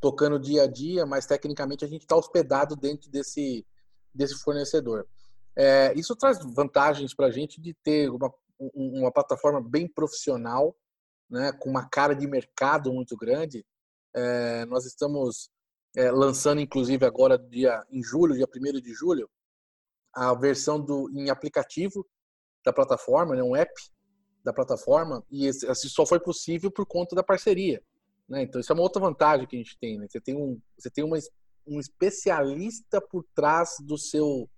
tocando 0.00 0.38
dia 0.38 0.62
a 0.62 0.66
dia, 0.66 1.04
mas 1.04 1.26
tecnicamente 1.26 1.84
a 1.84 1.88
gente 1.88 2.02
está 2.02 2.16
hospedado 2.16 2.74
dentro 2.74 3.10
desse, 3.10 3.66
desse 4.16 4.34
fornecedor. 4.36 5.06
É, 5.54 5.92
isso 5.94 6.14
traz 6.16 6.38
vantagens 6.54 7.14
para 7.14 7.26
a 7.26 7.30
gente 7.30 7.60
de 7.60 7.74
ter 7.74 8.10
uma, 8.10 8.32
uma 8.74 9.12
plataforma 9.12 9.60
bem 9.60 9.88
profissional, 9.88 10.76
né? 11.30 11.52
Com 11.52 11.70
uma 11.70 11.88
cara 11.88 12.14
de 12.14 12.26
mercado 12.26 12.92
muito 12.92 13.16
grande. 13.16 13.64
É, 14.14 14.64
nós 14.66 14.84
estamos 14.84 15.50
é, 15.96 16.10
lançando 16.10 16.60
inclusive 16.60 17.04
agora 17.04 17.38
dia 17.38 17.84
em 17.90 18.02
julho, 18.02 18.34
dia 18.34 18.46
1 18.46 18.80
de 18.80 18.92
julho, 18.92 19.28
a 20.12 20.34
versão 20.34 20.80
do 20.80 21.10
em 21.10 21.30
aplicativo 21.30 22.06
da 22.64 22.72
plataforma, 22.72 23.34
né, 23.36 23.42
um 23.42 23.54
app 23.54 23.72
da 24.42 24.52
plataforma, 24.52 25.24
e 25.30 25.46
esse 25.46 25.88
só 25.88 26.06
foi 26.06 26.20
possível 26.20 26.70
por 26.70 26.86
conta 26.86 27.14
da 27.16 27.22
parceria. 27.22 27.82
Né? 28.28 28.42
Então 28.42 28.60
isso 28.60 28.72
é 28.72 28.74
uma 28.74 28.82
outra 28.82 29.00
vantagem 29.00 29.46
que 29.46 29.56
a 29.56 29.58
gente 29.58 29.78
tem. 29.78 29.98
Né? 29.98 30.06
Você 30.08 30.20
tem 30.20 30.36
um, 30.36 30.60
você 30.76 30.90
tem 30.90 31.04
uma, 31.04 31.16
um 31.66 31.80
especialista 31.80 33.00
por 33.00 33.24
trás 33.34 33.76
do 33.80 33.98
seu 33.98 34.48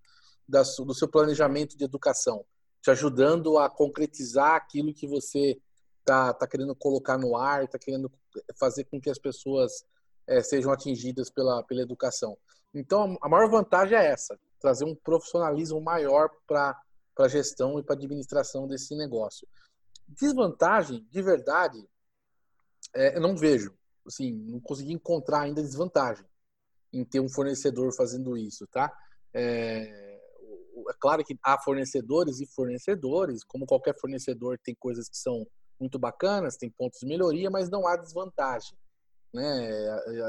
da, 0.48 0.62
do 0.62 0.94
seu 0.94 1.08
planejamento 1.08 1.76
de 1.76 1.84
educação, 1.84 2.44
te 2.80 2.90
ajudando 2.90 3.58
a 3.58 3.68
concretizar 3.68 4.54
aquilo 4.54 4.94
que 4.94 5.06
você 5.06 5.60
tá, 6.04 6.32
tá 6.32 6.46
querendo 6.46 6.74
colocar 6.74 7.18
no 7.18 7.36
ar, 7.36 7.64
está 7.64 7.78
querendo 7.78 8.10
fazer 8.58 8.84
com 8.84 8.98
que 8.98 9.10
as 9.10 9.18
pessoas 9.18 9.84
é, 10.26 10.42
sejam 10.42 10.72
atingidas 10.72 11.30
pela, 11.30 11.62
pela 11.64 11.82
educação. 11.82 12.36
Então, 12.72 13.18
a 13.20 13.28
maior 13.28 13.50
vantagem 13.50 13.96
é 13.96 14.06
essa: 14.06 14.38
trazer 14.58 14.84
um 14.84 14.94
profissionalismo 14.94 15.80
maior 15.80 16.30
para 16.46 16.80
a 17.18 17.28
gestão 17.28 17.78
e 17.78 17.82
para 17.82 17.94
a 17.94 17.98
administração 17.98 18.66
desse 18.66 18.96
negócio. 18.96 19.46
Desvantagem, 20.06 21.06
de 21.10 21.20
verdade, 21.20 21.86
é, 22.94 23.16
eu 23.16 23.20
não 23.20 23.36
vejo. 23.36 23.76
Assim, 24.06 24.32
não 24.32 24.60
consegui 24.60 24.94
encontrar 24.94 25.42
ainda 25.42 25.62
desvantagem 25.62 26.24
em 26.92 27.04
ter 27.04 27.20
um 27.20 27.28
fornecedor 27.28 27.94
fazendo 27.94 28.36
isso, 28.36 28.66
tá? 28.68 28.92
É, 29.34 30.18
é 30.88 30.94
claro 31.00 31.24
que 31.24 31.36
há 31.44 31.60
fornecedores 31.60 32.40
e 32.40 32.46
fornecedores, 32.46 33.44
como 33.44 33.66
qualquer 33.66 33.98
fornecedor 33.98 34.58
tem 34.62 34.74
coisas 34.74 35.08
que 35.08 35.16
são 35.16 35.46
muito 35.78 35.98
bacanas, 35.98 36.56
tem 36.56 36.70
pontos 36.70 37.00
de 37.00 37.06
melhoria, 37.06 37.50
mas 37.50 37.70
não 37.70 37.86
há 37.86 37.96
desvantagem. 37.96 38.76
Né? 39.32 39.70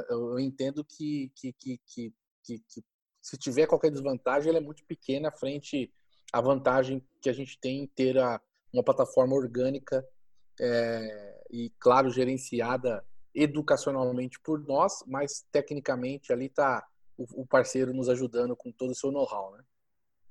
Eu 0.09 0.39
entendo 0.39 0.83
que, 0.83 1.31
que, 1.35 1.53
que, 1.53 1.79
que, 1.85 2.13
que, 2.43 2.83
se 3.21 3.37
tiver 3.37 3.67
qualquer 3.67 3.91
desvantagem, 3.91 4.49
ela 4.49 4.59
é 4.59 4.61
muito 4.61 4.83
pequena 4.85 5.31
frente 5.31 5.91
à 6.31 6.41
vantagem 6.41 7.03
que 7.21 7.29
a 7.29 7.33
gente 7.33 7.59
tem 7.59 7.83
em 7.83 7.87
ter 7.87 8.17
a, 8.17 8.39
uma 8.73 8.83
plataforma 8.83 9.35
orgânica 9.35 10.05
é, 10.59 11.43
e, 11.49 11.71
claro, 11.79 12.09
gerenciada 12.09 13.03
educacionalmente 13.41 14.39
por 14.39 14.65
nós, 14.65 15.03
mas 15.07 15.45
tecnicamente 15.51 16.33
ali 16.33 16.45
está 16.45 16.85
o, 17.17 17.41
o, 17.41 17.45
parceiro 17.45 17.93
nos 17.93 18.09
ajudando 18.09 18.55
com 18.55 18.71
todo 18.71 18.91
o 18.91 18.95
seu 18.95 19.11
know-how. 19.11 19.51
Né? 19.53 19.63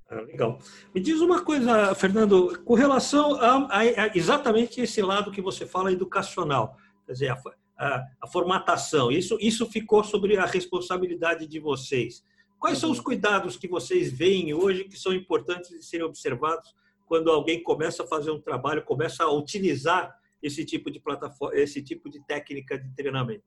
Ah, 0.09 0.21
legal. 0.21 0.59
Me 0.93 0.99
diz 0.99 1.21
uma 1.21 1.43
coisa, 1.43 1.93
Fernando, 1.95 2.61
com 2.63 2.73
relação 2.73 3.35
a, 3.35 3.67
a, 3.67 3.79
a, 3.79 4.17
exatamente 4.17 4.81
esse 4.81 5.01
lado 5.01 5.31
que 5.31 5.41
você 5.41 5.65
fala 5.65 5.91
educacional. 5.91 6.75
Quer 7.05 7.13
dizer, 7.13 7.31
a, 7.31 7.41
a, 7.77 8.07
a, 8.21 8.27
formatação. 8.27 9.11
Isso, 9.11 9.37
isso 9.39 9.65
ficou 9.65 10.03
sobre 10.03 10.37
a 10.37 10.45
responsabilidade 10.45 11.47
de 11.47 11.59
vocês. 11.59 12.23
Quais 12.59 12.77
uhum. 12.77 12.81
são 12.81 12.91
os 12.91 12.97
uhum. 12.97 13.03
cuidados 13.05 13.55
que 13.55 13.67
vocês 13.67 14.11
veem 14.11 14.53
hoje 14.53 14.83
que 14.85 14.97
são 14.97 15.13
importantes 15.13 15.69
de 15.69 15.85
serem 15.85 16.05
observados 16.05 16.75
quando 17.05 17.31
alguém 17.31 17.63
começa 17.63 18.03
a 18.03 18.07
fazer 18.07 18.29
um 18.29 18.39
trabalho, 18.39 18.83
começa 18.83 19.23
a 19.23 19.31
utilizar 19.31 20.15
esse 20.41 20.65
tipo 20.65 20.89
de 20.89 20.99
plataforma, 20.99 21.57
esse 21.57 21.81
tipo 21.81 22.09
de 22.09 22.23
técnica 22.25 22.77
de 22.77 22.89
treinamento? 22.95 23.43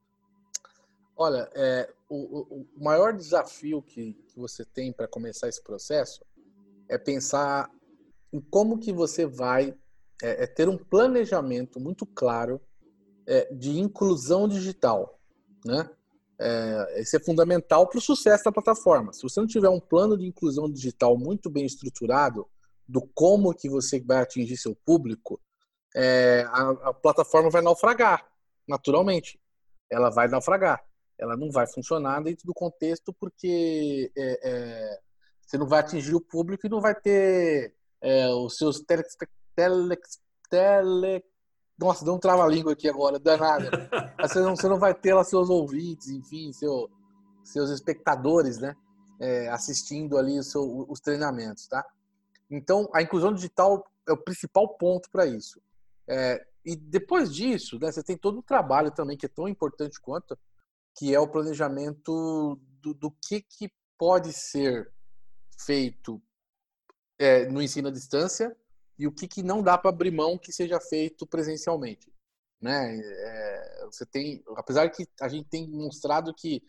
Olha, 1.16 1.48
é, 1.54 1.92
o, 2.08 2.60
o, 2.60 2.66
maior 2.76 3.12
desafio 3.12 3.82
que, 3.82 4.14
que 4.28 4.38
você 4.38 4.64
tem 4.64 4.92
para 4.92 5.06
começar 5.06 5.48
esse 5.48 5.62
processo 5.62 6.24
é 6.88 6.98
pensar 6.98 7.70
em 8.32 8.40
como 8.40 8.78
que 8.78 8.92
você 8.92 9.26
vai 9.26 9.74
é, 10.22 10.44
é 10.44 10.46
ter 10.46 10.68
um 10.68 10.78
planejamento 10.78 11.78
muito 11.78 12.06
claro 12.06 12.60
é, 13.26 13.52
de 13.54 13.78
inclusão 13.78 14.48
digital, 14.48 15.18
né? 15.64 15.88
É, 16.40 17.00
isso 17.00 17.14
é 17.14 17.20
fundamental 17.20 17.86
para 17.86 17.98
o 17.98 18.00
sucesso 18.00 18.44
da 18.44 18.50
plataforma. 18.50 19.12
Se 19.12 19.22
você 19.22 19.38
não 19.38 19.46
tiver 19.46 19.68
um 19.68 19.78
plano 19.78 20.18
de 20.18 20.26
inclusão 20.26 20.68
digital 20.68 21.16
muito 21.16 21.48
bem 21.48 21.64
estruturado 21.64 22.48
do 22.88 23.02
como 23.14 23.54
que 23.54 23.68
você 23.68 24.00
vai 24.00 24.18
atingir 24.18 24.56
seu 24.56 24.74
público, 24.84 25.40
é, 25.94 26.44
a, 26.48 26.70
a, 26.88 26.94
plataforma 26.94 27.50
vai 27.50 27.62
naufragar, 27.62 28.26
naturalmente. 28.66 29.40
Ela 29.90 30.10
vai 30.10 30.28
naufragar. 30.28 30.82
Ela 31.18 31.36
não 31.36 31.50
vai 31.50 31.66
funcionar 31.66 32.22
dentro 32.22 32.46
do 32.46 32.54
contexto 32.54 33.12
porque 33.12 34.10
é, 34.16 34.40
é 34.42 34.98
você 35.46 35.58
não 35.58 35.66
vai 35.66 35.80
atingir 35.80 36.14
o 36.14 36.20
público 36.20 36.66
e 36.66 36.70
não 36.70 36.80
vai 36.80 36.94
ter 36.94 37.74
é, 38.00 38.28
os 38.28 38.56
seus 38.56 38.80
tele, 38.80 39.02
tele, 39.54 39.98
tele, 40.48 41.22
nossa, 41.78 42.04
deu 42.04 42.14
um 42.14 42.18
trava-língua 42.18 42.72
aqui 42.72 42.88
agora, 42.88 43.18
danado. 43.18 43.68
você, 44.20 44.40
não, 44.40 44.56
você 44.56 44.68
não 44.68 44.78
vai 44.78 44.94
ter 44.94 45.14
lá 45.14 45.24
seus 45.24 45.50
ouvintes, 45.50 46.08
enfim, 46.08 46.52
seu, 46.52 46.88
seus 47.42 47.70
espectadores, 47.70 48.58
né? 48.58 48.76
É, 49.20 49.48
assistindo 49.48 50.16
ali 50.16 50.42
seu, 50.42 50.86
os 50.88 51.00
treinamentos, 51.00 51.66
tá? 51.66 51.84
Então, 52.50 52.88
a 52.94 53.02
inclusão 53.02 53.32
digital 53.32 53.84
é 54.08 54.12
o 54.12 54.16
principal 54.16 54.68
ponto 54.76 55.10
para 55.10 55.26
isso. 55.26 55.60
É, 56.12 56.46
e 56.62 56.76
depois 56.76 57.34
disso, 57.34 57.78
né, 57.78 57.90
você 57.90 58.02
tem 58.02 58.18
todo 58.18 58.40
o 58.40 58.42
trabalho 58.42 58.90
também 58.90 59.16
que 59.16 59.24
é 59.24 59.30
tão 59.30 59.48
importante 59.48 59.98
quanto 59.98 60.38
que 60.94 61.14
é 61.14 61.18
o 61.18 61.26
planejamento 61.26 62.60
do, 62.82 62.92
do 62.92 63.10
que, 63.10 63.40
que 63.40 63.72
pode 63.98 64.30
ser 64.30 64.92
feito 65.58 66.22
é, 67.18 67.46
no 67.46 67.62
ensino 67.62 67.88
à 67.88 67.90
distância 67.90 68.54
e 68.98 69.06
o 69.06 69.12
que, 69.12 69.26
que 69.26 69.42
não 69.42 69.62
dá 69.62 69.78
para 69.78 69.88
abrir 69.88 70.10
mão 70.10 70.36
que 70.36 70.52
seja 70.52 70.78
feito 70.78 71.26
presencialmente. 71.26 72.12
Né? 72.60 73.00
É, 73.00 73.86
você 73.86 74.04
tem, 74.04 74.44
apesar 74.56 74.90
que 74.90 75.08
a 75.18 75.28
gente 75.28 75.48
tem 75.48 75.66
mostrado 75.66 76.34
que 76.34 76.62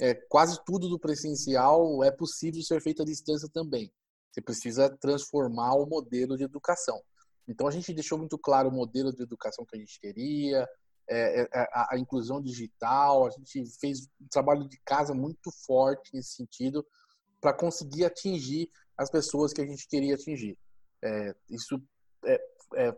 é, 0.00 0.14
quase 0.14 0.58
tudo 0.64 0.88
do 0.88 0.98
presencial 0.98 2.02
é 2.02 2.10
possível 2.10 2.62
ser 2.62 2.80
feito 2.80 3.02
à 3.02 3.04
distância 3.04 3.48
também. 3.52 3.92
Você 4.32 4.40
precisa 4.40 4.88
transformar 4.98 5.74
o 5.74 5.86
modelo 5.86 6.36
de 6.36 6.44
educação. 6.44 7.02
Então 7.48 7.66
a 7.66 7.70
gente 7.70 7.92
deixou 7.92 8.18
muito 8.18 8.38
claro 8.38 8.68
o 8.68 8.72
modelo 8.72 9.12
de 9.12 9.22
educação 9.22 9.64
que 9.64 9.76
a 9.76 9.78
gente 9.78 10.00
queria, 10.00 10.68
é, 11.08 11.42
é, 11.42 11.48
a, 11.72 11.94
a, 11.94 11.98
inclusão 11.98 12.42
digital, 12.42 13.26
a 13.26 13.30
gente 13.30 13.64
fez 13.78 14.08
um 14.20 14.26
trabalho 14.28 14.68
de 14.68 14.80
casa 14.84 15.14
muito 15.14 15.52
forte 15.64 16.10
nesse 16.12 16.32
sentido 16.32 16.84
para 17.40 17.52
conseguir 17.52 18.04
atingir 18.04 18.68
as 18.98 19.08
pessoas 19.08 19.52
que 19.52 19.60
a 19.60 19.66
gente 19.66 19.86
queria 19.86 20.14
atingir. 20.14 20.58
É, 21.02 21.34
isso 21.48 21.80
é, 22.24 22.40
é, 22.74 22.96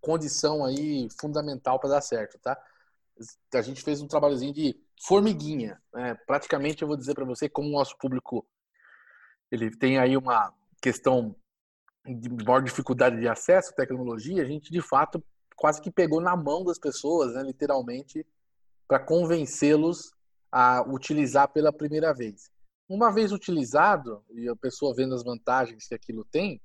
condição 0.00 0.64
aí 0.64 1.08
fundamental 1.20 1.80
para 1.80 1.90
dar 1.90 2.00
certo, 2.00 2.38
tá? 2.38 2.56
A 3.52 3.62
gente 3.62 3.82
fez 3.82 4.00
um 4.00 4.06
trabalhozinho 4.06 4.52
de 4.52 4.80
formiguinha, 5.04 5.82
né? 5.92 6.14
praticamente 6.26 6.82
eu 6.82 6.88
vou 6.88 6.96
dizer 6.96 7.14
para 7.14 7.24
você 7.24 7.48
como 7.48 7.68
o 7.68 7.72
nosso 7.72 7.96
público 7.98 8.46
ele 9.50 9.76
tem 9.76 9.98
aí 9.98 10.16
uma 10.16 10.54
questão 10.80 11.34
de 12.04 12.28
maior 12.44 12.62
dificuldade 12.62 13.20
de 13.20 13.28
acesso 13.28 13.70
à 13.72 13.74
tecnologia, 13.74 14.42
a 14.42 14.46
gente 14.46 14.70
de 14.70 14.80
fato 14.80 15.22
quase 15.56 15.80
que 15.80 15.90
pegou 15.90 16.20
na 16.20 16.34
mão 16.34 16.64
das 16.64 16.78
pessoas, 16.78 17.34
né, 17.34 17.42
literalmente, 17.42 18.26
para 18.88 18.98
convencê-los 18.98 20.12
a 20.50 20.82
utilizar 20.82 21.48
pela 21.48 21.72
primeira 21.72 22.14
vez. 22.14 22.50
Uma 22.88 23.12
vez 23.12 23.30
utilizado 23.30 24.24
e 24.30 24.48
a 24.48 24.56
pessoa 24.56 24.94
vendo 24.94 25.14
as 25.14 25.22
vantagens 25.22 25.86
que 25.86 25.94
aquilo 25.94 26.24
tem, 26.24 26.60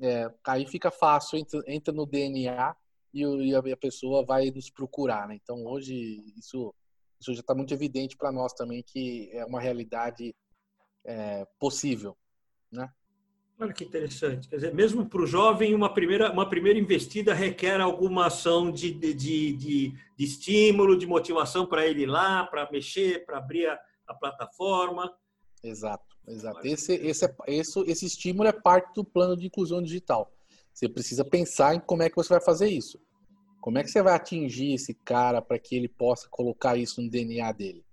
é, 0.00 0.32
aí 0.46 0.66
fica 0.66 0.90
fácil, 0.90 1.38
entra, 1.38 1.60
entra 1.66 1.92
no 1.92 2.06
DNA 2.06 2.74
e, 3.12 3.22
e, 3.22 3.54
a, 3.54 3.76
pessoa 3.76 4.24
vai 4.24 4.50
nos 4.50 4.70
procurar. 4.70 5.26
Né? 5.26 5.34
Então, 5.42 5.64
hoje, 5.66 6.22
isso, 6.36 6.72
isso 7.20 7.34
já 7.34 7.40
está 7.40 7.54
muito 7.54 7.74
evidente 7.74 8.16
para 8.16 8.30
nós 8.30 8.52
também 8.52 8.82
que 8.82 9.28
é 9.32 9.44
uma 9.44 9.60
realidade 9.60 10.34
é, 11.04 11.44
possível. 11.58 12.16
Né? 12.70 12.88
Olha 13.60 13.72
que 13.72 13.84
interessante. 13.84 14.48
Quer 14.48 14.56
dizer, 14.56 14.74
mesmo 14.74 15.08
para 15.08 15.20
o 15.20 15.26
jovem, 15.26 15.74
uma 15.74 15.92
primeira, 15.92 16.30
uma 16.30 16.48
primeira 16.48 16.78
investida 16.78 17.34
requer 17.34 17.80
alguma 17.80 18.26
ação 18.26 18.70
de, 18.70 18.92
de, 18.92 19.14
de, 19.14 19.52
de 19.56 19.94
estímulo, 20.16 20.96
de 20.96 21.06
motivação 21.06 21.66
para 21.66 21.86
ele 21.86 22.02
ir 22.02 22.06
lá, 22.06 22.44
para 22.44 22.70
mexer, 22.70 23.26
para 23.26 23.38
abrir 23.38 23.66
a, 23.66 23.78
a 24.06 24.14
plataforma. 24.14 25.12
Exato. 25.62 26.08
Exato. 26.28 26.60
Esse, 26.62 26.94
esse, 26.94 27.24
é, 27.24 27.34
esse, 27.48 27.80
esse 27.80 28.06
estímulo 28.06 28.48
é 28.48 28.52
parte 28.52 28.94
do 28.94 29.04
plano 29.04 29.36
de 29.36 29.46
inclusão 29.46 29.82
digital. 29.82 30.30
Você 30.72 30.88
precisa 30.88 31.24
pensar 31.24 31.74
em 31.74 31.80
como 31.80 32.02
é 32.02 32.10
que 32.10 32.16
você 32.16 32.28
vai 32.28 32.40
fazer 32.40 32.68
isso. 32.68 33.00
Como 33.60 33.78
é 33.78 33.82
que 33.82 33.90
você 33.90 34.02
vai 34.02 34.14
atingir 34.14 34.74
esse 34.74 34.94
cara 34.94 35.42
para 35.42 35.58
que 35.58 35.74
ele 35.74 35.88
possa 35.88 36.28
colocar 36.30 36.76
isso 36.76 37.02
no 37.02 37.10
DNA 37.10 37.50
dele? 37.52 37.84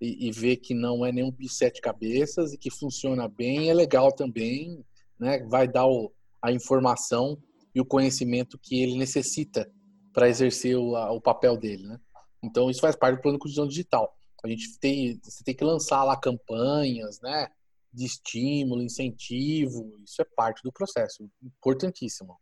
E, 0.00 0.28
e, 0.28 0.32
ver 0.32 0.56
que 0.56 0.74
não 0.74 1.06
é 1.06 1.12
nenhum 1.12 1.30
bicho 1.30 1.54
sete 1.54 1.80
cabeças 1.80 2.52
e 2.52 2.58
que 2.58 2.68
funciona 2.68 3.28
bem, 3.28 3.70
é 3.70 3.74
legal 3.74 4.10
também, 4.10 4.84
né? 5.18 5.44
vai 5.48 5.68
dar 5.68 5.86
o, 5.86 6.12
a 6.42 6.52
informação 6.52 7.40
e 7.74 7.80
o 7.80 7.84
conhecimento 7.84 8.58
que 8.62 8.82
ele 8.82 8.96
necessita 8.96 9.70
para 10.12 10.28
exercer 10.28 10.76
o, 10.76 10.96
a, 10.96 11.12
o 11.12 11.20
papel 11.20 11.56
dele. 11.56 11.82
Né? 11.84 12.00
Então, 12.42 12.70
isso 12.70 12.80
faz 12.80 12.94
parte 12.96 13.16
do 13.16 13.22
plano 13.22 13.36
de 13.36 13.42
inclusão 13.42 13.66
digital. 13.66 14.16
A 14.44 14.48
gente 14.48 14.78
tem, 14.78 15.18
você 15.22 15.42
tem 15.42 15.54
que 15.54 15.64
lançar 15.64 16.04
lá 16.04 16.16
campanhas, 16.16 17.20
né? 17.20 17.48
de 17.94 18.04
estímulo, 18.04 18.82
incentivo, 18.82 19.96
isso 20.04 20.20
é 20.20 20.24
parte 20.24 20.62
do 20.62 20.72
processo, 20.72 21.30
importantíssimo. 21.40 22.36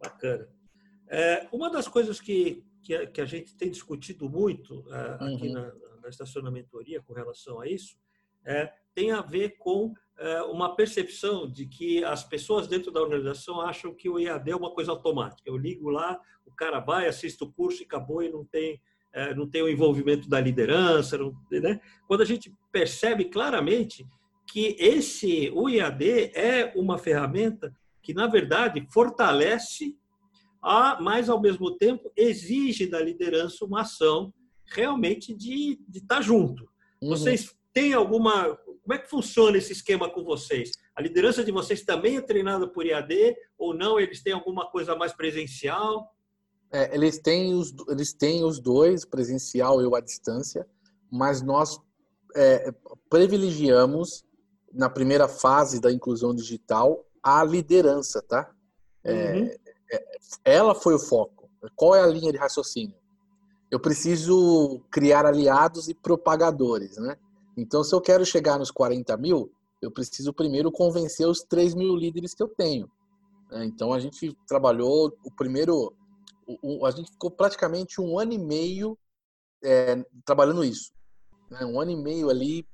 Bacana. 0.00 0.48
É, 1.06 1.46
uma 1.52 1.70
das 1.70 1.86
coisas 1.86 2.18
que, 2.18 2.64
que 2.82 2.94
a, 2.94 3.06
que, 3.06 3.20
a, 3.20 3.26
gente 3.26 3.54
tem 3.54 3.70
discutido 3.70 4.28
muito 4.30 4.82
é, 4.90 5.34
aqui 5.34 5.48
uhum. 5.48 5.52
na, 5.52 5.74
na 6.00 6.08
estacionamentoria 6.08 7.02
com 7.02 7.12
relação 7.12 7.60
a 7.60 7.68
isso 7.68 7.96
é, 8.44 8.72
tem 8.94 9.12
a 9.12 9.20
ver 9.20 9.58
com 9.58 9.92
uma 10.50 10.76
percepção 10.76 11.50
de 11.50 11.66
que 11.66 12.04
as 12.04 12.22
pessoas 12.22 12.68
dentro 12.68 12.92
da 12.92 13.00
organização 13.00 13.60
acham 13.60 13.94
que 13.94 14.08
o 14.08 14.18
EAD 14.18 14.50
é 14.50 14.56
uma 14.56 14.70
coisa 14.70 14.92
automática. 14.92 15.42
Eu 15.44 15.56
ligo 15.56 15.90
lá, 15.90 16.20
o 16.46 16.52
cara 16.52 16.78
vai, 16.78 17.08
assiste 17.08 17.42
o 17.42 17.50
curso 17.52 17.82
e 17.82 17.84
acabou 17.84 18.22
e 18.22 18.30
não 18.30 18.44
tem 18.44 18.80
é, 19.12 19.34
não 19.34 19.46
tem 19.46 19.62
o 19.62 19.68
envolvimento 19.68 20.26
da 20.26 20.40
liderança, 20.40 21.18
não, 21.18 21.34
né? 21.50 21.78
Quando 22.08 22.22
a 22.22 22.24
gente 22.24 22.50
percebe 22.72 23.26
claramente 23.26 24.06
que 24.46 24.74
esse 24.78 25.50
o 25.54 25.68
IAD 25.68 26.32
é 26.34 26.72
uma 26.74 26.96
ferramenta 26.96 27.74
que 28.02 28.14
na 28.14 28.26
verdade 28.26 28.86
fortalece 28.90 29.96
a, 30.62 30.98
mas 31.00 31.28
ao 31.28 31.40
mesmo 31.40 31.76
tempo 31.76 32.10
exige 32.16 32.86
da 32.86 33.00
liderança 33.00 33.64
uma 33.64 33.82
ação 33.82 34.32
realmente 34.64 35.34
de, 35.34 35.78
de 35.88 35.98
estar 35.98 36.22
junto. 36.22 36.68
Uhum. 37.00 37.10
Vocês 37.10 37.54
têm 37.72 37.92
alguma 37.92 38.58
como 38.82 38.94
é 38.94 38.98
que 38.98 39.08
funciona 39.08 39.56
esse 39.56 39.72
esquema 39.72 40.10
com 40.10 40.24
vocês? 40.24 40.72
A 40.94 41.00
liderança 41.00 41.44
de 41.44 41.52
vocês 41.52 41.82
também 41.82 42.16
é 42.16 42.20
treinada 42.20 42.66
por 42.66 42.84
IAD 42.84 43.36
ou 43.56 43.72
não? 43.72 44.00
Eles 44.00 44.22
têm 44.22 44.32
alguma 44.32 44.68
coisa 44.70 44.96
mais 44.96 45.12
presencial? 45.12 46.12
É, 46.72 46.94
eles, 46.94 47.18
têm 47.18 47.54
os, 47.54 47.72
eles 47.88 48.12
têm 48.12 48.44
os 48.44 48.58
dois, 48.58 49.04
presencial 49.04 49.80
e 49.80 49.96
à 49.96 50.00
distância, 50.00 50.66
mas 51.10 51.42
nós 51.42 51.78
é, 52.34 52.72
privilegiamos 53.08 54.24
na 54.72 54.88
primeira 54.88 55.28
fase 55.28 55.80
da 55.80 55.92
inclusão 55.92 56.34
digital, 56.34 57.06
a 57.22 57.44
liderança, 57.44 58.20
tá? 58.22 58.50
É, 59.04 59.34
uhum. 59.34 59.50
É, 59.92 60.04
ela 60.44 60.74
foi 60.74 60.94
o 60.94 60.98
foco. 60.98 61.48
Qual 61.76 61.94
é 61.94 62.02
a 62.02 62.06
linha 62.06 62.32
de 62.32 62.38
raciocínio? 62.38 62.96
Eu 63.70 63.78
preciso 63.78 64.80
criar 64.90 65.24
aliados 65.24 65.88
e 65.88 65.94
propagadores, 65.94 66.96
né? 66.96 67.16
Então, 67.56 67.84
se 67.84 67.94
eu 67.94 68.00
quero 68.00 68.24
chegar 68.24 68.58
nos 68.58 68.70
40 68.70 69.16
mil, 69.16 69.52
eu 69.80 69.90
preciso 69.90 70.32
primeiro 70.32 70.70
convencer 70.70 71.26
os 71.26 71.42
3 71.42 71.74
mil 71.74 71.94
líderes 71.96 72.34
que 72.34 72.42
eu 72.42 72.48
tenho. 72.48 72.90
Né? 73.50 73.64
Então, 73.64 73.92
a 73.92 74.00
gente 74.00 74.36
trabalhou 74.46 75.16
o 75.24 75.30
primeiro. 75.30 75.92
a 76.84 76.90
gente 76.90 77.10
ficou 77.12 77.30
praticamente 77.30 78.00
um 78.00 78.18
ano 78.18 78.32
e 78.32 78.38
meio 78.38 78.98
é, 79.62 80.04
trabalhando 80.24 80.64
isso. 80.64 80.92
Né? 81.50 81.64
Um 81.64 81.80
ano 81.80 81.90
e 81.90 81.96
meio 81.96 82.30
ali 82.30 82.66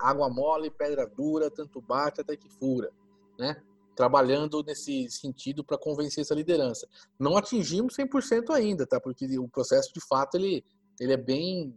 água 0.00 0.28
mole, 0.28 0.70
pedra 0.70 1.06
dura, 1.06 1.50
tanto 1.50 1.80
bate 1.80 2.20
até 2.20 2.36
que 2.36 2.48
fura, 2.48 2.90
né? 3.38 3.62
Trabalhando 3.94 4.62
nesse 4.62 5.08
sentido 5.10 5.62
para 5.62 5.78
convencer 5.78 6.22
essa 6.22 6.34
liderança. 6.34 6.88
Não 7.18 7.36
atingimos 7.36 7.94
100% 7.94 8.50
ainda, 8.50 8.86
tá? 8.86 9.00
Porque 9.00 9.38
o 9.38 9.48
processo 9.48 9.92
de 9.92 10.00
fato 10.00 10.36
ele, 10.36 10.64
ele 10.98 11.12
é 11.12 11.16
bem 11.16 11.74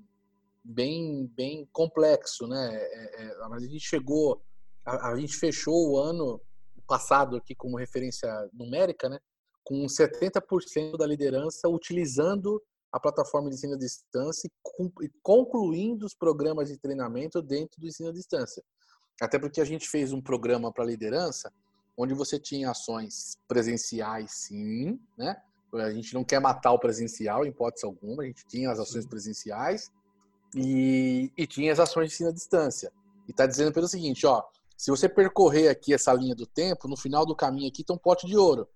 bem 0.67 1.31
bem 1.35 1.67
complexo, 1.71 2.45
né? 2.47 2.75
É, 2.75 3.23
é, 3.23 3.37
a 3.43 3.59
gente 3.59 3.79
chegou, 3.79 4.41
a, 4.85 5.11
a 5.11 5.15
gente 5.17 5.35
fechou 5.35 5.91
o 5.91 5.97
ano 5.97 6.41
passado 6.85 7.37
aqui 7.37 7.55
como 7.55 7.77
referência 7.77 8.29
numérica, 8.53 9.07
né? 9.07 9.19
Com 9.63 9.85
70% 9.85 10.97
da 10.97 11.05
liderança 11.05 11.67
utilizando 11.69 12.61
a 12.91 12.99
plataforma 12.99 13.49
de 13.49 13.55
ensino 13.55 13.75
à 13.75 13.77
distância 13.77 14.47
e 14.47 15.09
concluindo 15.21 16.05
os 16.05 16.13
programas 16.13 16.69
de 16.69 16.77
treinamento 16.77 17.41
dentro 17.41 17.79
do 17.79 17.87
ensino 17.87 18.09
à 18.09 18.13
distância. 18.13 18.63
Até 19.21 19.37
porque 19.37 19.59
a 19.59 19.65
gente 19.65 19.87
fez 19.89 20.13
um 20.13 20.21
programa 20.21 20.71
para 20.71 20.85
liderança 20.85 21.51
onde 21.97 22.13
você 22.13 22.39
tinha 22.39 22.71
ações 22.71 23.37
presenciais, 23.47 24.31
sim, 24.31 24.99
né? 25.17 25.41
A 25.73 25.91
gente 25.91 26.13
não 26.13 26.23
quer 26.23 26.39
matar 26.39 26.71
o 26.71 26.79
presencial, 26.79 27.45
em 27.45 27.49
hipótese 27.49 27.85
alguma, 27.85 28.23
a 28.23 28.25
gente 28.25 28.45
tinha 28.47 28.71
as 28.71 28.79
ações 28.79 29.05
presenciais 29.05 29.91
e, 30.55 31.31
e 31.37 31.47
tinha 31.47 31.71
as 31.71 31.79
ações 31.79 32.09
de 32.09 32.13
ensino 32.15 32.29
à 32.29 32.33
distância. 32.33 32.91
E 33.27 33.31
está 33.31 33.45
dizendo 33.45 33.73
pelo 33.73 33.87
seguinte, 33.87 34.25
ó, 34.25 34.43
se 34.77 34.89
você 34.91 35.09
percorrer 35.09 35.69
aqui 35.69 35.93
essa 35.93 36.13
linha 36.13 36.35
do 36.35 36.45
tempo, 36.45 36.87
no 36.87 36.95
final 36.95 37.25
do 37.25 37.35
caminho 37.35 37.67
aqui 37.67 37.83
tem 37.83 37.95
um 37.95 37.99
pote 37.99 38.25
de 38.27 38.37
ouro 38.37 38.67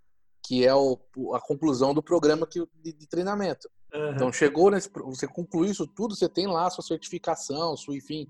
que 0.44 0.66
é 0.66 0.74
o, 0.74 1.00
a 1.34 1.40
conclusão 1.40 1.94
do 1.94 2.02
programa 2.02 2.48
que, 2.48 2.60
de, 2.82 2.94
de 2.94 3.08
treinamento. 3.08 3.70
Uhum. 3.94 4.12
Então, 4.12 4.34
chegou 4.34 4.72
nesse. 4.72 4.90
Você 4.90 5.28
concluiu 5.28 5.72
isso 5.72 5.88
tudo, 5.88 6.16
você 6.16 6.28
tem 6.28 6.48
lá 6.48 6.68
a 6.68 6.70
sua 6.70 6.84
certificação, 6.84 7.78
sua, 7.78 7.96
enfim, 7.96 8.28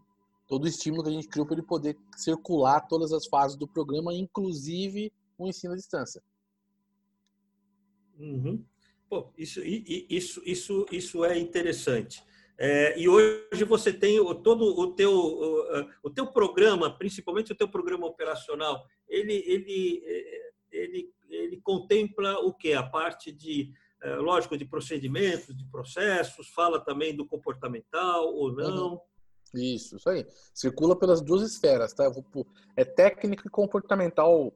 todo 0.47 0.65
o 0.65 0.67
estímulo 0.67 1.03
que 1.03 1.09
a 1.09 1.13
gente 1.13 1.27
criou 1.27 1.45
para 1.45 1.55
ele 1.55 1.65
poder 1.65 1.97
circular 2.17 2.81
todas 2.81 3.13
as 3.13 3.25
fases 3.27 3.57
do 3.57 3.67
programa, 3.67 4.13
inclusive 4.13 5.11
o 5.37 5.47
ensino 5.47 5.73
à 5.73 5.75
distância. 5.75 6.21
Uhum. 8.19 8.63
Pô, 9.09 9.29
isso, 9.37 9.61
isso, 9.63 10.41
isso, 10.45 10.85
isso 10.91 11.25
é 11.25 11.37
interessante. 11.37 12.23
É, 12.63 12.99
e 12.99 13.09
hoje 13.09 13.63
você 13.67 13.91
tem 13.91 14.17
todo 14.43 14.63
o 14.63 14.93
teu, 14.93 15.11
o, 15.11 15.87
o, 16.03 16.09
teu 16.11 16.27
programa, 16.27 16.95
principalmente 16.95 17.51
o 17.51 17.55
teu 17.55 17.67
programa 17.67 18.05
operacional, 18.05 18.85
ele, 19.09 19.33
ele, 19.47 20.03
ele 20.71 21.11
ele 21.31 21.61
contempla 21.61 22.39
o 22.39 22.53
que? 22.53 22.73
A 22.73 22.83
parte 22.83 23.31
de 23.31 23.73
é, 24.03 24.15
lógico, 24.15 24.57
de 24.57 24.65
procedimentos, 24.65 25.55
de 25.55 25.65
processos, 25.65 26.49
fala 26.49 26.79
também 26.79 27.15
do 27.15 27.25
comportamental 27.25 28.33
ou 28.33 28.51
não. 28.51 28.93
Uhum. 28.93 28.99
Isso, 29.53 29.97
isso 29.97 30.09
aí. 30.09 30.25
Circula 30.53 30.97
pelas 30.97 31.21
duas 31.21 31.41
esferas, 31.43 31.93
tá? 31.93 32.11
É 32.75 32.85
técnico 32.85 33.47
e 33.47 33.49
comportamental 33.49 34.51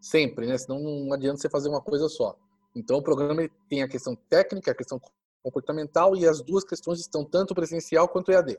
sempre, 0.00 0.46
né? 0.46 0.56
Senão 0.58 0.78
não 0.78 1.12
adianta 1.12 1.38
você 1.38 1.48
fazer 1.48 1.68
uma 1.68 1.80
coisa 1.80 2.08
só. 2.08 2.36
Então 2.74 2.98
o 2.98 3.02
programa 3.02 3.48
tem 3.68 3.82
a 3.82 3.88
questão 3.88 4.14
técnica, 4.14 4.70
a 4.70 4.74
questão 4.74 5.00
comportamental 5.44 6.16
e 6.16 6.26
as 6.26 6.40
duas 6.40 6.64
questões 6.64 6.98
estão 6.98 7.22
tanto 7.22 7.54
presencial 7.54 8.08
quanto 8.08 8.32
EAD. 8.32 8.58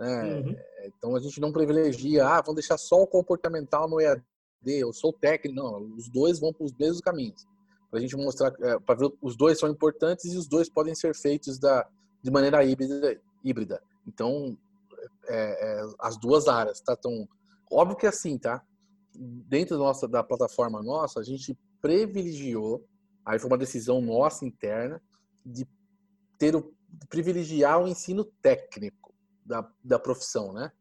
É, 0.00 0.34
uhum. 0.34 0.56
Então 0.86 1.14
a 1.14 1.20
gente 1.20 1.38
não 1.40 1.52
privilegia, 1.52 2.26
ah, 2.26 2.40
vamos 2.40 2.56
deixar 2.56 2.78
só 2.78 3.00
o 3.02 3.06
comportamental 3.06 3.88
no 3.88 4.00
EAD, 4.00 4.22
eu 4.64 4.92
sou 4.92 5.12
técnico, 5.12 5.54
não, 5.54 5.82
os 5.94 6.08
dois 6.08 6.40
vão 6.40 6.52
para 6.52 6.64
os 6.64 6.72
mesmos 6.72 7.00
caminhos. 7.00 7.46
Para 7.90 7.98
a 7.98 8.02
gente 8.02 8.16
mostrar, 8.16 8.52
é, 8.60 8.78
para 8.80 8.98
ver 8.98 9.12
os 9.22 9.36
dois 9.36 9.58
são 9.58 9.68
importantes 9.68 10.32
e 10.32 10.36
os 10.36 10.48
dois 10.48 10.68
podem 10.68 10.94
ser 10.94 11.14
feitos 11.14 11.58
da, 11.58 11.86
de 12.22 12.30
maneira 12.30 12.64
híbrida. 12.64 13.20
híbrida. 13.44 13.82
Então, 14.06 14.56
é, 15.28 15.80
é, 15.80 15.84
as 16.00 16.16
duas 16.16 16.48
áreas, 16.48 16.80
tá? 16.80 16.96
Então, 16.98 17.28
óbvio 17.70 17.96
que 17.96 18.06
é 18.06 18.08
assim, 18.08 18.38
tá? 18.38 18.62
Dentro 19.14 19.76
da, 19.76 19.84
nossa, 19.84 20.08
da 20.08 20.22
plataforma 20.22 20.82
nossa, 20.82 21.20
a 21.20 21.22
gente 21.22 21.56
privilegiou, 21.80 22.84
aí 23.24 23.38
foi 23.38 23.48
uma 23.48 23.58
decisão 23.58 24.00
nossa 24.00 24.44
interna, 24.44 25.00
de 25.46 25.66
ter 26.36 26.56
o, 26.56 26.74
de 26.88 27.06
privilegiar 27.06 27.80
o 27.80 27.86
ensino 27.86 28.24
técnico 28.24 29.14
da, 29.44 29.66
da 29.82 29.98
profissão, 29.98 30.52
né? 30.52 30.72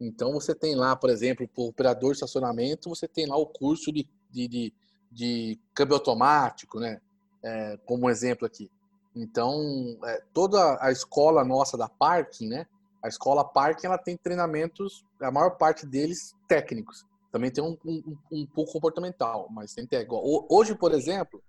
Então, 0.00 0.32
você 0.32 0.54
tem 0.54 0.74
lá, 0.74 0.96
por 0.96 1.10
exemplo, 1.10 1.48
o 1.56 1.68
operador 1.68 2.10
de 2.10 2.16
estacionamento, 2.16 2.88
você 2.88 3.06
tem 3.06 3.26
lá 3.26 3.36
o 3.36 3.46
curso 3.46 3.92
de, 3.92 4.08
de, 4.30 4.48
de, 4.48 4.74
de 5.10 5.60
câmbio 5.74 5.96
automático, 5.96 6.80
né? 6.80 7.00
É, 7.42 7.76
como 7.84 8.08
exemplo 8.08 8.46
aqui. 8.46 8.70
Então, 9.14 9.98
é, 10.04 10.22
toda 10.32 10.78
a 10.80 10.90
escola 10.90 11.44
nossa 11.44 11.76
da 11.76 11.88
parking, 11.88 12.48
né? 12.48 12.66
A 13.02 13.08
escola 13.08 13.44
parking, 13.44 13.86
ela 13.86 13.98
tem 13.98 14.16
treinamentos, 14.16 15.04
a 15.20 15.30
maior 15.30 15.50
parte 15.50 15.86
deles 15.86 16.34
técnicos. 16.48 17.04
Também 17.30 17.50
tem 17.50 17.62
um, 17.62 17.76
um, 17.84 18.16
um 18.32 18.46
pouco 18.46 18.72
comportamental, 18.72 19.48
mas 19.50 19.74
tem 19.74 19.86
técnico. 19.86 20.20
Hoje, 20.48 20.74
por 20.74 20.92
exemplo, 20.92 21.42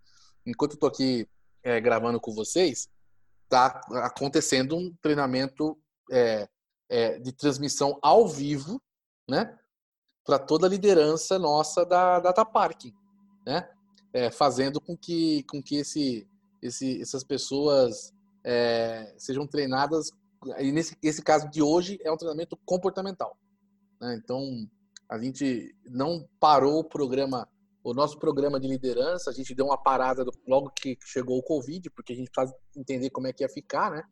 enquanto 0.45 0.71
eu 0.71 0.75
estou 0.75 0.89
aqui 0.89 1.27
é, 1.63 1.79
gravando 1.79 2.19
com 2.19 2.33
vocês, 2.33 2.89
está 3.43 3.81
acontecendo 4.03 4.75
um 4.75 4.93
treinamento 5.01 5.77
é, 6.11 6.47
é, 6.89 7.19
de 7.19 7.31
transmissão 7.31 7.97
ao 8.01 8.27
vivo, 8.27 8.81
né? 9.29 9.57
Para 10.25 10.37
toda 10.37 10.67
a 10.67 10.69
liderança 10.69 11.39
nossa 11.39 11.85
da 11.85 12.19
Data 12.19 12.45
Parking, 12.45 12.93
né? 13.45 13.69
É, 14.13 14.31
fazendo 14.31 14.79
com 14.81 14.97
que, 14.97 15.43
com 15.43 15.61
que 15.61 15.77
esse, 15.77 16.27
esse, 16.61 17.01
essas 17.01 17.23
pessoas 17.23 18.13
é, 18.43 19.13
sejam 19.17 19.45
treinadas. 19.45 20.11
E 20.57 20.71
nesse 20.71 20.97
esse 21.03 21.21
caso 21.21 21.49
de 21.49 21.61
hoje 21.61 21.99
é 22.03 22.11
um 22.11 22.17
treinamento 22.17 22.57
comportamental. 22.65 23.37
Né? 23.99 24.15
Então, 24.15 24.67
a 25.09 25.17
gente 25.17 25.75
não 25.85 26.27
parou 26.39 26.79
o 26.79 26.83
programa, 26.83 27.47
o 27.91 27.93
nosso 27.93 28.17
programa 28.19 28.59
de 28.59 28.67
liderança, 28.67 29.29
a 29.29 29.33
gente 29.33 29.55
deu 29.55 29.65
uma 29.65 29.77
parada 29.77 30.25
logo 30.47 30.69
que 30.71 30.97
chegou 31.05 31.37
o 31.37 31.43
Covid, 31.43 31.89
porque 31.91 32.13
a 32.13 32.15
gente 32.15 32.29
precisa 32.29 32.55
entender 32.75 33.09
como 33.09 33.27
é 33.27 33.33
que 33.33 33.43
ia 33.43 33.49
ficar, 33.49 33.91
né? 33.91 34.03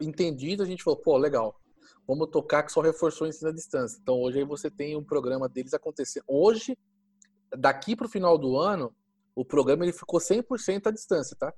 Entendido, 0.00 0.62
a 0.62 0.66
gente 0.66 0.82
falou, 0.82 1.00
pô, 1.00 1.16
legal, 1.16 1.60
Vamos 2.06 2.28
tocar 2.28 2.62
que 2.62 2.72
só 2.72 2.80
reforçou 2.80 3.26
o 3.26 3.30
ensino 3.30 3.50
à 3.50 3.52
distância. 3.52 3.98
Então 4.00 4.20
hoje 4.20 4.38
aí 4.38 4.44
você 4.44 4.70
tem 4.70 4.96
um 4.96 5.04
programa 5.04 5.48
deles 5.48 5.72
acontecer. 5.72 6.22
Hoje, 6.26 6.76
daqui 7.56 7.96
para 7.96 8.06
o 8.06 8.10
final 8.10 8.36
do 8.36 8.58
ano, 8.58 8.94
o 9.34 9.44
programa 9.44 9.84
ele 9.84 9.92
ficou 9.92 10.20
100% 10.20 10.86
à 10.86 10.90
distância, 10.90 11.36
tá? 11.38 11.52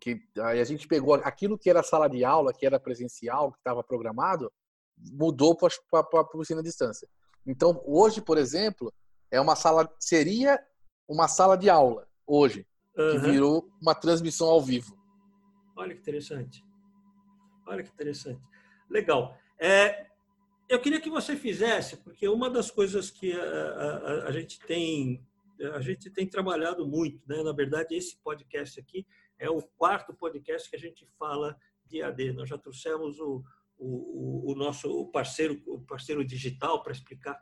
Que 0.00 0.20
aí 0.40 0.60
a 0.60 0.64
gente 0.64 0.88
pegou 0.88 1.14
aquilo 1.14 1.58
que 1.58 1.70
era 1.70 1.82
sala 1.82 2.08
de 2.08 2.24
aula, 2.24 2.52
que 2.52 2.66
era 2.66 2.80
presencial, 2.80 3.52
que 3.52 3.58
estava 3.58 3.84
programado, 3.84 4.52
mudou 5.12 5.56
para 5.56 5.68
o 6.34 6.42
ensino 6.42 6.60
à 6.60 6.62
distância. 6.62 7.08
Então 7.46 7.80
hoje, 7.86 8.20
por 8.20 8.36
exemplo, 8.36 8.92
é 9.30 9.40
uma 9.40 9.54
sala 9.54 9.88
seria 10.00 10.60
uma 11.08 11.28
sala 11.28 11.56
de 11.56 11.68
aula 11.68 12.08
hoje 12.26 12.66
uhum. 12.96 13.12
que 13.12 13.18
virou 13.18 13.70
uma 13.80 13.94
transmissão 13.94 14.48
ao 14.48 14.60
vivo. 14.60 14.96
Olha 15.76 15.94
que 15.94 16.00
interessante. 16.00 16.64
Olha 17.66 17.82
que 17.82 17.90
interessante. 17.90 18.40
Legal. 18.88 19.36
É, 19.58 20.06
eu 20.68 20.80
queria 20.80 21.00
que 21.00 21.10
você 21.10 21.36
fizesse, 21.36 21.96
porque 21.98 22.28
uma 22.28 22.48
das 22.48 22.70
coisas 22.70 23.10
que 23.10 23.32
a, 23.32 23.42
a, 23.42 24.28
a, 24.28 24.32
gente 24.32 24.60
tem 24.60 25.24
a 25.74 25.80
gente 25.80 26.10
tem 26.10 26.26
trabalhado 26.26 26.86
muito, 26.86 27.20
né? 27.28 27.42
Na 27.42 27.52
verdade, 27.52 27.94
esse 27.94 28.16
podcast 28.18 28.80
aqui 28.80 29.06
é 29.38 29.48
o 29.48 29.62
quarto 29.62 30.12
podcast 30.12 30.68
que 30.68 30.76
a 30.76 30.78
gente 30.78 31.06
fala 31.18 31.56
de 31.86 32.02
AD. 32.02 32.32
Nós 32.32 32.48
já 32.48 32.58
trouxemos 32.58 33.18
o, 33.20 33.42
o, 33.78 34.52
o 34.52 34.54
nosso 34.54 35.06
parceiro, 35.06 35.62
o 35.66 35.80
parceiro 35.80 36.24
digital 36.24 36.82
para 36.82 36.92
explicar 36.92 37.40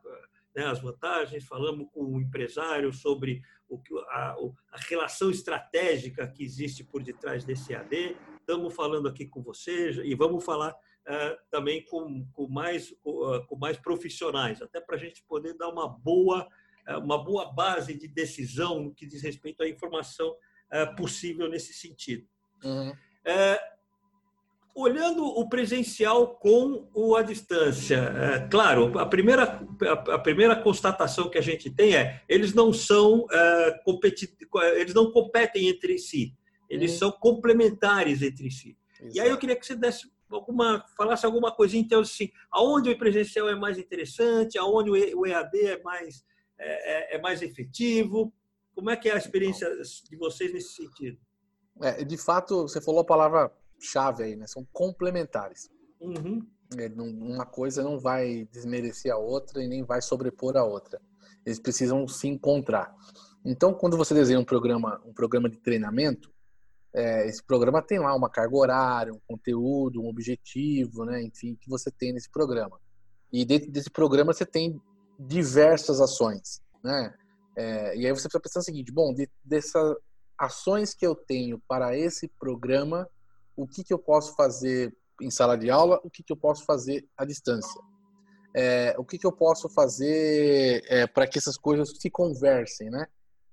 né, 0.54 0.66
as 0.66 0.80
vantagens, 0.80 1.44
falamos 1.44 1.88
com 1.92 2.04
o 2.04 2.20
empresário 2.20 2.92
sobre 2.92 3.42
o, 3.68 3.80
a, 4.08 4.36
a 4.72 4.78
relação 4.88 5.30
estratégica 5.30 6.26
que 6.28 6.44
existe 6.44 6.84
por 6.84 7.02
detrás 7.02 7.44
desse 7.44 7.74
AD. 7.74 8.16
Estamos 8.38 8.74
falando 8.74 9.08
aqui 9.08 9.26
com 9.26 9.42
vocês 9.42 9.96
e 9.96 10.14
vamos 10.14 10.44
falar 10.44 10.76
é, 11.06 11.38
também 11.50 11.84
com, 11.84 12.24
com, 12.32 12.46
mais, 12.48 12.92
é, 12.92 13.40
com 13.46 13.56
mais 13.56 13.76
profissionais, 13.76 14.62
até 14.62 14.80
para 14.80 14.96
a 14.96 14.98
gente 14.98 15.22
poder 15.24 15.54
dar 15.54 15.68
uma 15.68 15.88
boa, 15.88 16.46
é, 16.86 16.96
uma 16.96 17.22
boa 17.22 17.52
base 17.52 17.94
de 17.94 18.06
decisão 18.06 18.80
no 18.80 18.94
que 18.94 19.06
diz 19.06 19.22
respeito 19.22 19.62
à 19.62 19.68
informação 19.68 20.36
possível 20.96 21.50
nesse 21.50 21.74
sentido. 21.74 22.26
Uhum. 22.64 22.96
Olhando 24.74 25.24
o 25.24 25.48
presencial 25.48 26.36
com 26.36 26.88
o 26.94 27.14
à 27.14 27.22
distância, 27.22 28.48
claro, 28.50 28.98
a 28.98 29.06
primeira, 29.06 29.60
a, 30.10 30.18
primeira 30.18 30.56
constatação 30.56 31.28
que 31.28 31.36
a 31.36 31.42
gente 31.42 31.70
tem 31.70 31.94
é 31.94 32.22
eles 32.28 32.54
não 32.54 32.72
são 32.72 33.26
eles 34.76 34.94
não 34.94 35.10
competem 35.12 35.68
entre 35.68 35.98
si, 35.98 36.34
eles 36.70 36.92
uhum. 36.92 36.98
são 36.98 37.12
complementares 37.12 38.22
entre 38.22 38.50
si. 38.50 38.76
Exato. 38.98 39.16
E 39.16 39.20
aí 39.20 39.28
eu 39.28 39.38
queria 39.38 39.56
que 39.56 39.66
você 39.66 39.76
desse 39.76 40.10
alguma, 40.36 40.84
falasse 40.96 41.26
alguma 41.26 41.54
coisinha, 41.54 41.82
então, 41.82 42.00
assim, 42.00 42.30
aonde 42.50 42.90
o 42.90 42.98
presencial 42.98 43.48
é 43.48 43.54
mais 43.54 43.78
interessante, 43.78 44.58
aonde 44.58 44.90
o 44.90 45.26
EAD 45.26 45.66
é 45.66 45.82
mais, 45.82 46.24
é, 46.58 47.14
é, 47.14 47.16
é 47.16 47.20
mais 47.20 47.42
efetivo, 47.42 48.32
como 48.74 48.90
é 48.90 48.96
que 48.96 49.08
é 49.08 49.14
a 49.14 49.18
experiência 49.18 49.68
de 50.08 50.16
vocês 50.16 50.52
nesse 50.52 50.74
sentido? 50.74 51.18
É, 51.80 52.04
de 52.04 52.16
fato, 52.16 52.62
você 52.62 52.80
falou 52.80 53.00
a 53.00 53.04
palavra-chave 53.82 54.22
aí, 54.22 54.36
né? 54.36 54.46
São 54.46 54.66
complementares. 54.72 55.68
Uhum. 56.00 56.46
Uma 56.96 57.44
coisa 57.44 57.82
não 57.82 57.98
vai 57.98 58.48
desmerecer 58.50 59.12
a 59.12 59.18
outra 59.18 59.62
e 59.62 59.68
nem 59.68 59.84
vai 59.84 60.00
sobrepor 60.00 60.56
a 60.56 60.64
outra. 60.64 61.00
Eles 61.44 61.58
precisam 61.58 62.06
se 62.08 62.28
encontrar. 62.28 62.94
Então, 63.44 63.74
quando 63.74 63.96
você 63.96 64.14
desenha 64.14 64.38
um 64.38 64.44
programa, 64.44 65.02
um 65.04 65.12
programa 65.12 65.50
de 65.50 65.58
treinamento, 65.58 66.32
é, 66.94 67.26
esse 67.26 67.42
programa 67.42 67.82
tem 67.82 67.98
lá 67.98 68.14
uma 68.14 68.30
carga 68.30 68.56
horária, 68.56 69.12
um 69.12 69.20
conteúdo, 69.26 70.00
um 70.00 70.08
objetivo, 70.08 71.04
né? 71.04 71.22
Enfim, 71.22 71.56
que 71.60 71.68
você 71.68 71.90
tem 71.90 72.12
nesse 72.12 72.30
programa. 72.30 72.80
E 73.32 73.44
dentro 73.44 73.70
desse 73.70 73.90
programa 73.90 74.32
você 74.32 74.46
tem 74.46 74.80
diversas 75.18 76.00
ações, 76.00 76.62
né? 76.82 77.14
É, 77.56 77.96
e 77.96 78.06
aí 78.06 78.12
você 78.12 78.28
precisa 78.28 78.40
pensar 78.40 78.60
o 78.60 78.62
seguinte: 78.62 78.92
bom, 78.92 79.12
de, 79.12 79.28
dessas 79.44 79.96
ações 80.38 80.94
que 80.94 81.06
eu 81.06 81.14
tenho 81.14 81.60
para 81.66 81.96
esse 81.96 82.28
programa, 82.38 83.08
o 83.56 83.66
que, 83.66 83.84
que 83.84 83.92
eu 83.92 83.98
posso 83.98 84.34
fazer 84.34 84.96
em 85.20 85.30
sala 85.30 85.56
de 85.56 85.70
aula, 85.70 86.00
o 86.02 86.10
que, 86.10 86.22
que 86.22 86.32
eu 86.32 86.36
posso 86.36 86.64
fazer 86.64 87.08
à 87.16 87.24
distância? 87.24 87.80
É, 88.54 88.94
o 88.98 89.04
que, 89.04 89.18
que 89.18 89.26
eu 89.26 89.32
posso 89.32 89.68
fazer 89.68 90.84
é, 90.86 91.06
para 91.06 91.26
que 91.26 91.38
essas 91.38 91.56
coisas 91.56 91.90
se 91.98 92.10
conversem, 92.10 92.90
né? 92.90 93.06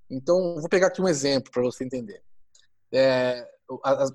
Então, 0.10 0.56
vou 0.60 0.68
pegar 0.68 0.88
aqui 0.88 1.02
um 1.02 1.08
exemplo 1.08 1.52
para 1.52 1.62
você 1.62 1.86
entender. 1.86 2.22
É, 2.92 3.48
a, 3.84 4.06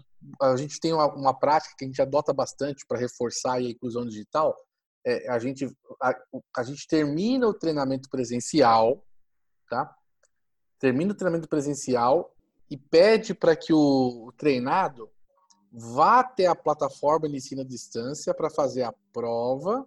a, 0.42 0.56
gente 0.56 0.80
tem 0.80 0.92
uma, 0.92 1.06
uma, 1.14 1.38
prática 1.38 1.74
que 1.78 1.84
a 1.84 1.88
gente 1.88 2.02
adota 2.02 2.32
bastante 2.32 2.84
para 2.86 2.98
reforçar 2.98 3.54
a 3.54 3.62
inclusão 3.62 4.04
digital. 4.04 4.56
É, 5.06 5.30
a, 5.30 5.38
gente, 5.38 5.70
a, 6.02 6.14
a 6.56 6.62
gente 6.64 6.86
termina 6.88 7.46
o 7.46 7.54
treinamento 7.54 8.08
presencial, 8.10 9.06
tá? 9.70 9.94
Termina 10.78 11.12
o 11.12 11.16
treinamento 11.16 11.48
presencial 11.48 12.34
e 12.68 12.76
pede 12.76 13.32
para 13.32 13.54
que 13.54 13.72
o, 13.72 14.26
o 14.26 14.32
treinado 14.32 15.08
vá 15.76 16.20
até 16.20 16.46
a 16.46 16.54
plataforma 16.54 17.28
de 17.28 17.36
ensino 17.36 17.62
à 17.62 17.64
distância 17.64 18.32
para 18.32 18.48
fazer 18.48 18.84
a 18.84 18.94
prova, 19.12 19.86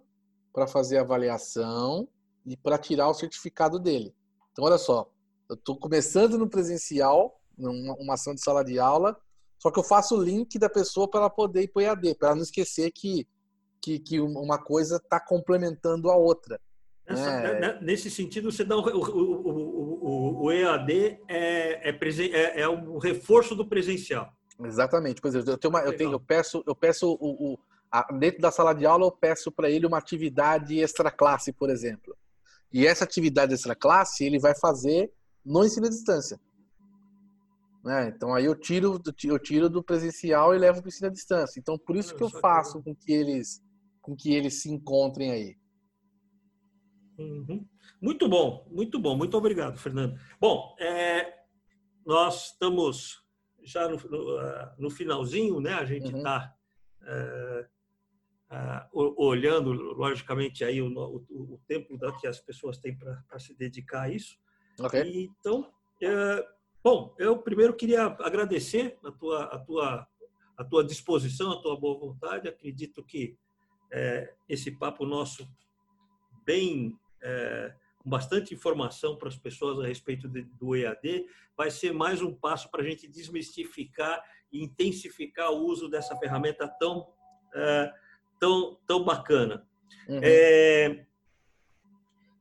para 0.52 0.66
fazer 0.66 0.98
a 0.98 1.00
avaliação 1.00 2.06
e 2.44 2.56
para 2.56 2.76
tirar 2.76 3.08
o 3.08 3.14
certificado 3.14 3.78
dele. 3.78 4.14
Então, 4.52 4.66
olha 4.66 4.76
só, 4.76 5.10
eu 5.48 5.54
estou 5.54 5.76
começando 5.76 6.36
no 6.36 6.48
presencial, 6.48 7.40
numa 7.56 7.94
uma 7.94 8.14
ação 8.14 8.34
de 8.34 8.42
sala 8.42 8.62
de 8.62 8.78
aula, 8.78 9.18
só 9.58 9.70
que 9.70 9.78
eu 9.78 9.82
faço 9.82 10.16
o 10.16 10.22
link 10.22 10.58
da 10.58 10.68
pessoa 10.68 11.08
para 11.08 11.20
ela 11.20 11.30
poder 11.30 11.62
ir 11.62 11.68
para 11.68 11.80
o 11.80 11.82
EAD, 11.82 12.14
para 12.16 12.28
ela 12.28 12.36
não 12.36 12.42
esquecer 12.42 12.92
que, 12.92 13.26
que, 13.80 13.98
que 13.98 14.20
uma 14.20 14.58
coisa 14.58 14.96
está 14.96 15.18
complementando 15.18 16.10
a 16.10 16.16
outra. 16.16 16.60
Nessa, 17.08 17.40
né? 17.40 17.60
né? 17.60 17.78
Nesse 17.80 18.10
sentido, 18.10 18.52
você 18.52 18.62
dá 18.62 18.76
o, 18.76 18.80
o, 18.80 20.42
o, 20.42 20.44
o 20.44 20.52
EAD 20.52 21.18
é, 21.26 21.88
é, 21.88 21.90
é, 21.90 22.60
é 22.60 22.68
o 22.68 22.98
reforço 22.98 23.54
do 23.54 23.66
presencial. 23.66 24.30
Exatamente. 24.64 25.20
Por 25.20 25.28
exemplo, 25.28 25.50
eu, 25.50 25.58
tenho 25.58 25.72
uma, 25.72 25.80
eu, 25.82 25.96
tenho, 25.96 26.12
eu 26.12 26.20
peço, 26.20 26.62
eu 26.66 26.74
peço 26.74 27.16
o, 27.20 27.52
o 27.52 27.58
a, 27.90 28.12
dentro 28.12 28.40
da 28.40 28.50
sala 28.50 28.74
de 28.74 28.84
aula, 28.84 29.06
eu 29.06 29.12
peço 29.12 29.50
para 29.52 29.70
ele 29.70 29.86
uma 29.86 29.98
atividade 29.98 30.78
extra 30.78 31.10
classe, 31.10 31.52
por 31.52 31.70
exemplo. 31.70 32.16
E 32.72 32.86
essa 32.86 33.04
atividade 33.04 33.54
extra 33.54 33.74
classe 33.74 34.24
ele 34.24 34.38
vai 34.38 34.54
fazer 34.54 35.12
no 35.44 35.64
ensino 35.64 35.86
à 35.86 35.90
distância. 35.90 36.38
Né? 37.84 38.08
Então 38.08 38.34
aí 38.34 38.44
eu 38.44 38.54
tiro, 38.54 39.00
eu 39.24 39.38
tiro 39.38 39.70
do 39.70 39.82
presencial 39.82 40.54
e 40.54 40.58
levo 40.58 40.80
para 40.80 40.86
o 40.86 40.88
ensino 40.88 41.08
à 41.08 41.10
distância. 41.10 41.58
Então 41.58 41.78
por 41.78 41.96
isso 41.96 42.14
que 42.14 42.22
eu 42.22 42.28
faço 42.28 42.82
com 42.82 42.94
que 42.94 43.12
eles, 43.12 43.62
com 44.02 44.14
que 44.14 44.34
eles 44.34 44.60
se 44.60 44.70
encontrem 44.70 45.30
aí. 45.30 45.56
Uhum. 47.18 47.66
Muito 48.00 48.28
bom, 48.28 48.66
muito 48.70 48.98
bom, 48.98 49.16
muito 49.16 49.36
obrigado, 49.36 49.78
Fernando. 49.78 50.18
Bom, 50.40 50.76
é, 50.78 51.32
nós 52.06 52.52
estamos 52.52 53.27
já 53.62 53.88
no, 53.88 53.96
no, 53.96 54.38
ah, 54.38 54.74
no, 54.78 54.90
finalzinho, 54.90 55.60
né? 55.60 55.74
A 55.74 55.84
gente 55.84 56.14
está 56.14 56.54
uhum. 57.02 57.08
é, 57.08 57.68
é, 58.50 58.88
olhando, 58.92 59.72
logicamente, 59.72 60.64
aí 60.64 60.80
o, 60.80 60.88
o, 60.88 61.54
o 61.54 61.60
tempo 61.66 61.98
que 62.20 62.26
as 62.26 62.40
pessoas 62.40 62.78
têm 62.78 62.96
para 62.96 63.38
se 63.38 63.54
dedicar 63.56 64.02
a 64.02 64.10
isso. 64.10 64.38
Okay. 64.78 65.28
Então, 65.40 65.70
é, 66.02 66.46
bom, 66.82 67.14
eu 67.18 67.38
primeiro 67.38 67.74
queria 67.74 68.06
agradecer 68.06 68.98
a 69.04 69.10
tua, 69.10 69.44
a 69.44 69.58
tua, 69.58 70.06
a 70.56 70.64
tua 70.64 70.84
disposição, 70.84 71.52
a 71.52 71.60
tua 71.60 71.78
boa 71.78 71.98
vontade. 71.98 72.48
Acredito 72.48 73.04
que 73.04 73.36
é, 73.92 74.34
esse 74.48 74.70
papo 74.70 75.04
nosso 75.04 75.48
bem 76.44 76.98
é, 77.22 77.74
bastante 78.08 78.54
informação 78.54 79.16
para 79.16 79.28
as 79.28 79.36
pessoas 79.36 79.78
a 79.80 79.86
respeito 79.86 80.28
de, 80.28 80.42
do 80.42 80.74
EAD, 80.74 81.26
vai 81.56 81.70
ser 81.70 81.92
mais 81.92 82.22
um 82.22 82.34
passo 82.34 82.70
para 82.70 82.82
a 82.82 82.84
gente 82.84 83.06
desmistificar 83.06 84.22
e 84.52 84.62
intensificar 84.62 85.50
o 85.52 85.66
uso 85.66 85.88
dessa 85.88 86.16
ferramenta 86.16 86.66
tão, 86.66 87.08
é, 87.54 87.92
tão, 88.40 88.78
tão 88.86 89.04
bacana. 89.04 89.66
Uhum. 90.08 90.20
É, 90.22 91.04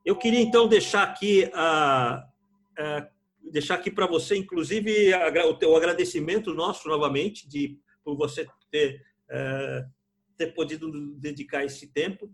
eu 0.06 0.16
queria 0.16 0.42
então 0.42 0.68
deixar 0.68 1.04
aqui 1.04 1.52
a, 1.54 2.28
a 2.78 3.10
deixar 3.44 3.76
aqui 3.76 3.92
para 3.92 4.08
você, 4.08 4.36
inclusive, 4.36 5.12
o 5.66 5.76
agradecimento 5.76 6.54
nosso 6.54 6.88
novamente 6.88 7.48
de 7.48 7.80
por 8.04 8.16
você 8.16 8.48
ter 8.72 9.06
é, 9.30 9.86
ter 10.38 10.54
podido 10.54 10.92
dedicar 11.16 11.66
esse 11.66 11.88
tempo. 11.88 12.32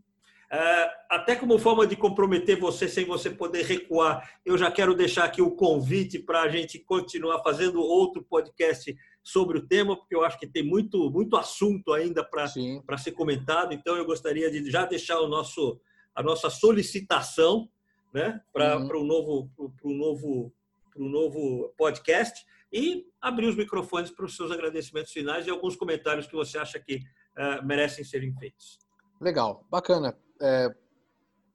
É, 0.54 0.92
até 1.10 1.36
como 1.36 1.58
forma 1.58 1.88
de 1.88 1.96
comprometer 1.96 2.60
você 2.60 2.88
sem 2.88 3.06
você 3.06 3.32
poder 3.32 3.66
recuar, 3.66 4.40
eu 4.46 4.56
já 4.56 4.70
quero 4.70 4.94
deixar 4.94 5.24
aqui 5.24 5.42
o 5.42 5.56
convite 5.56 6.20
para 6.20 6.44
a 6.44 6.48
gente 6.48 6.78
continuar 6.78 7.42
fazendo 7.42 7.82
outro 7.82 8.24
podcast 8.24 8.96
sobre 9.24 9.58
o 9.58 9.68
tema, 9.68 9.98
porque 9.98 10.16
eu 10.16 10.24
acho 10.24 10.38
que 10.38 10.46
tem 10.46 10.62
muito, 10.62 11.10
muito 11.10 11.36
assunto 11.38 11.92
ainda 11.92 12.24
para 12.24 12.98
ser 13.00 13.14
comentado. 13.14 13.74
Então, 13.74 13.98
eu 13.98 14.06
gostaria 14.06 14.52
de 14.52 14.70
já 14.70 14.86
deixar 14.86 15.20
o 15.22 15.28
nosso, 15.28 15.82
a 16.14 16.22
nossa 16.22 16.52
solicitação 16.52 17.68
né, 18.14 18.40
para 18.54 18.78
uhum. 18.78 19.02
o 19.02 19.04
novo, 19.04 19.52
novo, 19.84 20.54
novo 20.96 21.74
podcast 21.76 22.46
e 22.72 23.08
abrir 23.20 23.48
os 23.48 23.56
microfones 23.56 24.12
para 24.12 24.26
os 24.26 24.36
seus 24.36 24.52
agradecimentos 24.52 25.12
finais 25.12 25.48
e 25.48 25.50
alguns 25.50 25.76
comentários 25.76 26.28
que 26.28 26.36
você 26.36 26.60
acha 26.60 26.80
que 26.80 26.98
uh, 26.98 27.66
merecem 27.66 28.04
serem 28.04 28.32
feitos. 28.36 28.78
Legal, 29.20 29.66
bacana. 29.72 30.16
É, 30.42 30.74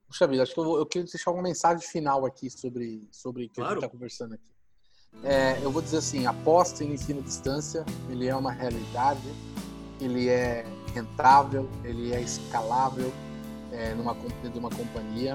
puxa 0.07 0.27
vida, 0.27 0.43
acho 0.43 0.55
que 0.55 0.61
eu, 0.61 0.65
vou, 0.65 0.79
eu 0.79 0.87
queria 0.87 1.07
deixar 1.07 1.31
uma 1.31 1.43
mensagem 1.43 1.87
final 1.87 2.25
aqui 2.25 2.51
sobre, 2.51 3.07
sobre 3.11 3.45
o 3.45 3.49
que 3.49 3.57
claro. 3.57 3.71
a 3.71 3.75
gente 3.75 3.85
está 3.85 3.93
conversando 3.93 4.35
aqui. 4.35 4.49
É, 5.23 5.59
eu 5.63 5.71
vou 5.71 5.83
dizer 5.83 5.99
assim, 5.99 6.27
aposta 6.27 6.85
em 6.85 6.93
ensino 6.93 7.21
à 7.21 7.23
distância, 7.23 7.85
ele 8.09 8.29
é 8.29 8.35
uma 8.35 8.53
realidade, 8.53 9.23
ele 10.01 10.29
é 10.29 10.65
rentável, 10.95 11.69
ele 11.85 12.13
é 12.13 12.21
escalável 12.21 13.13
é, 13.73 13.95
numa 13.95 14.15
de 14.15 14.59
uma 14.59 14.71
companhia. 14.71 15.35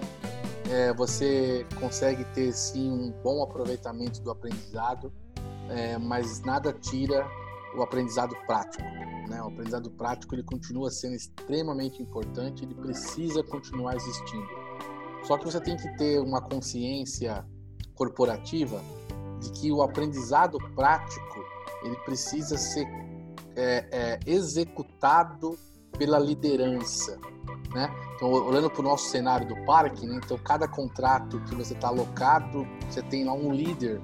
É, 0.69 0.93
você 0.93 1.65
consegue 1.79 2.23
ter 2.33 2.53
sim 2.53 2.89
um 2.89 3.11
bom 3.21 3.43
aproveitamento 3.43 4.21
do 4.21 4.31
aprendizado, 4.31 5.11
é, 5.69 5.97
mas 5.97 6.41
nada 6.41 6.71
tira 6.71 7.27
o 7.75 7.81
aprendizado 7.81 8.35
prático. 8.45 8.83
Né? 9.29 9.41
O 9.41 9.47
aprendizado 9.47 9.89
prático 9.91 10.35
ele 10.35 10.43
continua 10.43 10.89
sendo 10.91 11.15
extremamente 11.15 12.01
importante, 12.01 12.63
ele 12.63 12.75
precisa 12.75 13.43
continuar 13.43 13.95
existindo. 13.95 14.47
Só 15.23 15.37
que 15.37 15.45
você 15.45 15.59
tem 15.61 15.77
que 15.77 15.89
ter 15.97 16.19
uma 16.19 16.41
consciência 16.41 17.45
corporativa 17.95 18.81
de 19.39 19.51
que 19.51 19.71
o 19.71 19.81
aprendizado 19.81 20.57
prático 20.75 21.39
ele 21.83 21.95
precisa 22.05 22.57
ser 22.57 22.87
é, 23.55 23.87
é, 23.91 24.19
executado 24.25 25.57
pela 25.97 26.17
liderança, 26.17 27.19
né? 27.73 27.89
Então, 28.15 28.31
olhando 28.31 28.69
para 28.69 28.79
o 28.81 28.83
nosso 28.83 29.09
cenário 29.09 29.47
do 29.47 29.65
parque, 29.65 30.05
né? 30.05 30.19
então 30.23 30.37
cada 30.37 30.67
contrato 30.67 31.39
que 31.41 31.55
você 31.55 31.73
está 31.73 31.89
alocado, 31.89 32.65
você 32.89 33.01
tem 33.03 33.25
lá 33.25 33.33
um 33.33 33.51
líder 33.51 34.01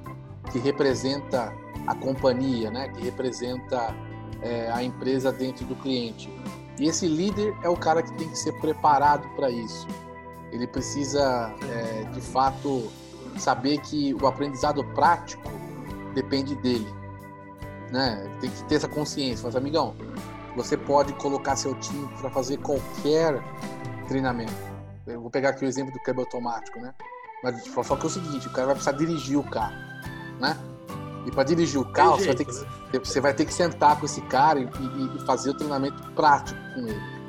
que 0.51 0.59
representa 0.59 1.53
a 1.87 1.95
companhia, 1.95 2.69
né? 2.69 2.89
Que 2.89 3.01
representa 3.01 3.95
é, 4.41 4.71
a 4.71 4.83
empresa 4.83 5.31
dentro 5.31 5.65
do 5.65 5.75
cliente. 5.75 6.31
E 6.79 6.87
esse 6.87 7.07
líder 7.07 7.55
é 7.63 7.69
o 7.69 7.75
cara 7.75 8.01
que 8.01 8.11
tem 8.13 8.29
que 8.29 8.37
ser 8.37 8.53
preparado 8.53 9.27
para 9.35 9.49
isso. 9.49 9.87
Ele 10.51 10.65
precisa, 10.65 11.53
é, 11.69 12.03
de 12.05 12.21
fato, 12.21 12.89
saber 13.37 13.79
que 13.79 14.13
o 14.15 14.27
aprendizado 14.27 14.83
prático 14.95 15.43
depende 16.13 16.55
dele. 16.55 16.87
Né? 17.91 18.37
Tem 18.39 18.49
que 18.49 18.63
ter 18.63 18.75
essa 18.75 18.87
consciência. 18.87 19.45
Mas, 19.45 19.55
amigão, 19.55 19.95
você 20.55 20.77
pode 20.77 21.13
colocar 21.13 21.55
seu 21.55 21.75
time 21.75 22.07
para 22.19 22.29
fazer 22.29 22.57
qualquer 22.57 23.41
treinamento. 24.07 24.69
Eu 25.05 25.21
vou 25.21 25.29
pegar 25.29 25.49
aqui 25.49 25.65
o 25.65 25.67
exemplo 25.67 25.91
do 25.91 25.99
câmbio 25.99 26.21
automático, 26.21 26.79
né? 26.79 26.93
Mas 27.43 27.63
só 27.63 27.95
que 27.95 28.03
é 28.03 28.05
o 28.05 28.09
seguinte, 28.09 28.47
o 28.47 28.51
cara 28.51 28.67
vai 28.67 28.75
precisar 28.75 28.97
dirigir 28.97 29.37
o 29.37 29.43
carro, 29.43 29.75
né? 30.39 30.57
E 31.25 31.31
para 31.31 31.43
dirigir 31.43 31.79
o 31.79 31.85
carro, 31.85 32.19
jeito, 32.19 32.23
você, 32.23 32.27
vai 32.27 32.35
ter 32.35 32.45
que, 32.45 32.97
né? 32.97 33.03
você 33.03 33.21
vai 33.21 33.33
ter 33.33 33.45
que 33.45 33.53
sentar 33.53 33.99
com 33.99 34.05
esse 34.05 34.21
cara 34.21 34.59
e, 34.59 34.63
e, 34.63 35.17
e, 35.17 35.25
fazer 35.25 35.51
o 35.51 35.53
treinamento 35.53 36.01
prático 36.11 36.59
com 36.73 36.87
ele. 36.87 37.19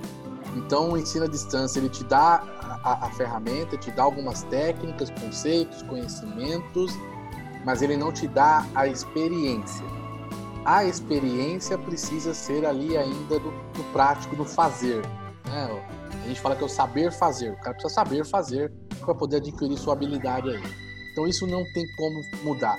Então, 0.57 0.93
o 0.93 0.99
ensino 0.99 1.25
à 1.25 1.29
distância, 1.29 1.79
ele 1.79 1.89
te 1.89 2.05
dá 2.05 2.43
a, 2.83 3.07
a, 3.07 3.11
ferramenta, 3.11 3.77
te 3.77 3.91
dá 3.91 4.03
algumas 4.03 4.43
técnicas, 4.45 5.11
conceitos, 5.11 5.83
conhecimentos, 5.83 6.93
mas 7.65 7.83
ele 7.83 7.97
não 7.97 8.13
te 8.13 8.27
dá 8.27 8.67
a 8.75 8.87
experiência. 8.87 9.85
A 10.65 10.85
experiência 10.85 11.79
precisa 11.79 12.35
ser 12.35 12.67
ali 12.67 12.97
ainda 12.97 13.39
do, 13.39 13.51
do 13.51 13.93
prático, 13.93 14.37
do 14.37 14.45
fazer. 14.45 15.03
Né? 15.47 15.85
A 16.25 16.29
gente 16.29 16.41
fala 16.41 16.57
que 16.57 16.63
é 16.63 16.67
o 16.67 16.69
saber 16.69 17.13
fazer. 17.13 17.53
O 17.53 17.57
cara 17.57 17.75
precisa 17.75 17.95
saber 17.95 18.25
fazer 18.27 18.73
para 19.01 19.15
poder 19.15 19.37
adquirir 19.37 19.79
sua 19.79 19.95
habilidade 19.95 20.49
aí. 20.51 20.63
Então, 21.13 21.27
isso 21.27 21.47
não 21.47 21.65
tem 21.73 21.85
como 21.97 22.21
mudar 22.43 22.79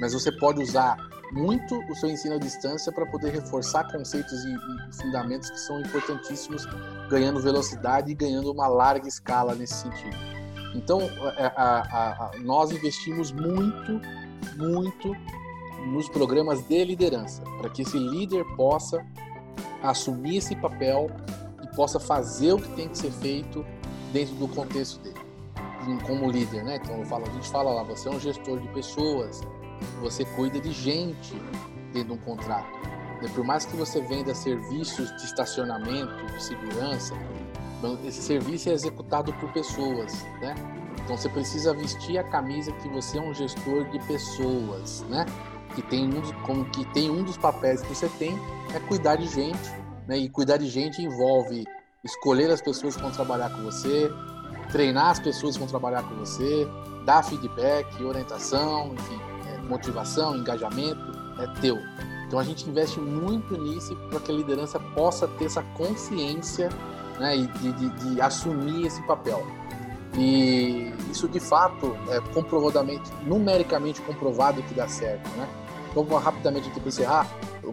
mas 0.00 0.12
você 0.12 0.30
pode 0.32 0.62
usar 0.62 0.96
muito 1.32 1.78
o 1.90 1.94
seu 1.94 2.08
ensino 2.08 2.36
à 2.36 2.38
distância 2.38 2.92
para 2.92 3.04
poder 3.06 3.30
reforçar 3.32 3.90
conceitos 3.90 4.44
e, 4.44 4.54
e, 4.54 4.96
fundamentos 4.96 5.50
que 5.50 5.58
são 5.58 5.80
importantíssimos, 5.80 6.66
ganhando 7.10 7.40
velocidade 7.40 8.10
e 8.10 8.14
ganhando 8.14 8.50
uma 8.50 8.68
larga 8.68 9.08
escala 9.08 9.54
nesse 9.54 9.74
sentido. 9.74 10.16
Então, 10.74 11.00
a, 11.36 11.62
a, 11.62 12.26
a, 12.26 12.38
nós 12.38 12.70
investimos 12.70 13.32
muito, 13.32 14.00
muito 14.56 15.16
nos 15.86 16.08
programas 16.08 16.62
de 16.62 16.84
liderança, 16.84 17.42
para 17.58 17.70
que 17.70 17.82
esse 17.82 17.98
líder 17.98 18.44
possa 18.56 19.04
assumir 19.82 20.38
esse 20.38 20.54
papel 20.56 21.10
e 21.62 21.76
possa 21.76 21.98
fazer 21.98 22.52
o 22.52 22.58
que 22.58 22.68
tem 22.70 22.88
que 22.88 22.98
ser 22.98 23.10
feito 23.10 23.64
dentro 24.12 24.34
do 24.34 24.48
contexto 24.48 25.00
dele, 25.00 25.20
como 26.06 26.30
líder, 26.30 26.64
né? 26.64 26.78
Então, 26.82 26.98
eu 26.98 27.04
falo, 27.04 27.24
a 27.26 27.30
gente 27.30 27.48
fala 27.48 27.72
lá, 27.72 27.82
você 27.82 28.08
é 28.08 28.10
um 28.10 28.20
gestor 28.20 28.60
de 28.60 28.68
pessoas, 28.68 29.40
você 30.00 30.24
cuida 30.24 30.60
de 30.60 30.72
gente 30.72 31.34
dentro 31.92 32.08
de 32.08 32.12
um 32.14 32.18
contrato. 32.18 32.66
Por 33.34 33.44
mais 33.44 33.64
que 33.64 33.76
você 33.76 34.00
venda 34.00 34.34
serviços 34.34 35.08
de 35.16 35.24
estacionamento, 35.24 36.26
de 36.26 36.42
segurança, 36.42 37.14
esse 38.04 38.22
serviço 38.22 38.68
é 38.68 38.72
executado 38.72 39.32
por 39.34 39.52
pessoas, 39.52 40.22
né? 40.40 40.54
Então 41.02 41.16
você 41.16 41.28
precisa 41.28 41.72
vestir 41.72 42.18
a 42.18 42.24
camisa 42.24 42.72
que 42.72 42.88
você 42.88 43.18
é 43.18 43.20
um 43.20 43.32
gestor 43.32 43.84
de 43.90 43.98
pessoas, 44.06 45.02
né? 45.08 45.24
Que 45.74 45.82
tem 45.82 46.12
um, 46.12 46.22
como 46.42 46.64
que 46.66 46.84
tem 46.92 47.10
um 47.10 47.22
dos 47.22 47.36
papéis 47.36 47.82
que 47.82 47.94
você 47.94 48.08
tem 48.18 48.38
é 48.74 48.80
cuidar 48.80 49.16
de 49.16 49.26
gente, 49.28 49.70
né? 50.06 50.18
E 50.18 50.28
cuidar 50.28 50.56
de 50.56 50.68
gente 50.68 51.02
envolve 51.02 51.64
escolher 52.04 52.50
as 52.50 52.60
pessoas 52.60 52.96
que 52.96 53.02
vão 53.02 53.10
trabalhar 53.10 53.50
com 53.50 53.62
você, 53.62 54.10
treinar 54.70 55.10
as 55.10 55.20
pessoas 55.20 55.54
que 55.54 55.60
vão 55.60 55.68
trabalhar 55.68 56.02
com 56.02 56.14
você, 56.16 56.66
dar 57.04 57.22
feedback, 57.22 58.02
orientação, 58.02 58.94
enfim, 58.94 59.20
motivação, 59.66 60.36
engajamento, 60.36 61.12
é 61.38 61.60
teu. 61.60 61.78
Então 62.26 62.38
a 62.38 62.44
gente 62.44 62.68
investe 62.68 62.98
muito 63.00 63.56
nisso 63.56 63.94
para 64.10 64.20
que 64.20 64.32
a 64.32 64.34
liderança 64.34 64.80
possa 64.80 65.28
ter 65.28 65.44
essa 65.44 65.62
consciência 65.76 66.68
né, 67.18 67.36
de, 67.36 67.72
de, 67.72 67.88
de, 67.90 68.20
assumir 68.20 68.86
esse 68.86 69.02
papel. 69.06 69.46
E 70.18 70.92
isso 71.10 71.28
de 71.28 71.38
fato 71.38 71.96
é 72.08 72.20
comprovadamente, 72.32 73.10
numericamente 73.24 74.00
comprovado 74.02 74.62
que 74.62 74.74
dá 74.74 74.88
certo. 74.88 75.28
Né? 75.36 75.48
vamos 75.94 76.22
rapidamente 76.22 76.68
aqui 76.68 76.78
para 76.78 76.88
encerrar. 76.88 77.26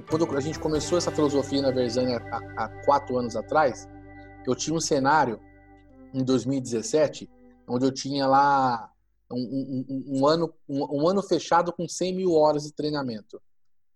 Quando 0.09 0.35
a 0.35 0.39
gente 0.39 0.57
começou 0.57 0.97
essa 0.97 1.11
filosofia 1.11 1.61
na 1.61 1.71
Versânia 1.71 2.21
há, 2.31 2.63
há 2.63 2.69
quatro 2.85 3.17
anos 3.17 3.35
atrás, 3.35 3.87
eu 4.47 4.55
tinha 4.55 4.75
um 4.75 4.79
cenário 4.79 5.39
em 6.13 6.23
2017 6.23 7.29
onde 7.67 7.85
eu 7.85 7.91
tinha 7.91 8.25
lá 8.25 8.89
um, 9.33 9.85
um, 9.89 10.19
um 10.19 10.27
ano, 10.27 10.53
um, 10.67 11.01
um, 11.01 11.07
ano 11.07 11.21
fechado 11.21 11.73
com 11.73 11.87
100 11.87 12.15
mil 12.15 12.33
horas 12.33 12.63
de 12.63 12.71
treinamento. 12.71 13.41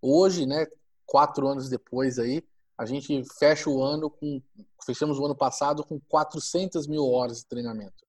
Hoje, 0.02 0.46
né, 0.46 0.66
quatro 1.06 1.48
anos 1.48 1.70
depois 1.70 2.20
aí, 2.20 2.44
a 2.78 2.86
gente 2.86 3.24
fecha 3.40 3.70
o 3.70 3.82
ano 3.82 4.10
com, 4.10 4.42
fechamos 4.86 5.18
o 5.18 5.26
ano 5.26 5.36
passado 5.36 5.84
com 5.84 6.00
400 6.00 6.88
mil 6.88 7.06
horas 7.06 7.40
de 7.40 7.48
treinamento. 7.48 8.06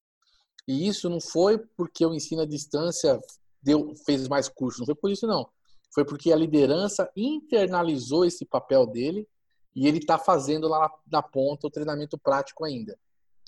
E 0.66 0.86
isso 0.86 1.08
não 1.08 1.20
foi 1.20 1.58
porque 1.58 2.04
o 2.04 2.14
ensino 2.14 2.42
à 2.42 2.46
distância 2.46 3.18
deu, 3.62 3.94
fez 4.04 4.28
mais 4.28 4.48
curso, 4.48 4.80
não 4.80 4.86
foi 4.86 4.94
por 4.94 5.10
isso 5.10 5.26
não. 5.26 5.48
Foi 5.94 6.04
porque 6.04 6.30
a 6.30 6.36
liderança 6.36 7.10
internalizou 7.16 8.24
esse 8.26 8.44
papel 8.44 8.86
dele 8.86 9.26
e 9.74 9.86
ele 9.88 9.98
está 9.98 10.18
fazendo 10.18 10.68
lá 10.68 10.90
na, 11.10 11.22
ponta 11.22 11.66
o 11.66 11.70
treinamento 11.70 12.18
prático 12.18 12.64
ainda. 12.64 12.98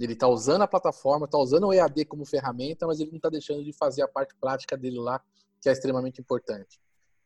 Ele 0.01 0.15
está 0.15 0.27
usando 0.27 0.63
a 0.63 0.67
plataforma, 0.67 1.27
está 1.27 1.39
usando 1.39 1.67
o 1.67 1.73
EAD 1.73 2.07
como 2.07 2.25
ferramenta, 2.25 2.87
mas 2.87 3.01
ele 3.01 3.11
não 3.11 3.19
está 3.19 3.29
deixando 3.29 3.63
de 3.63 3.73
fazer 3.73 4.03
a 4.03 4.09
parte 4.09 4.35
prática 4.41 4.77
dele 4.77 4.99
lá, 4.99 5.23
que 5.61 5.69
é 5.69 5.73
extremamente 5.73 6.21
importante. 6.21 6.81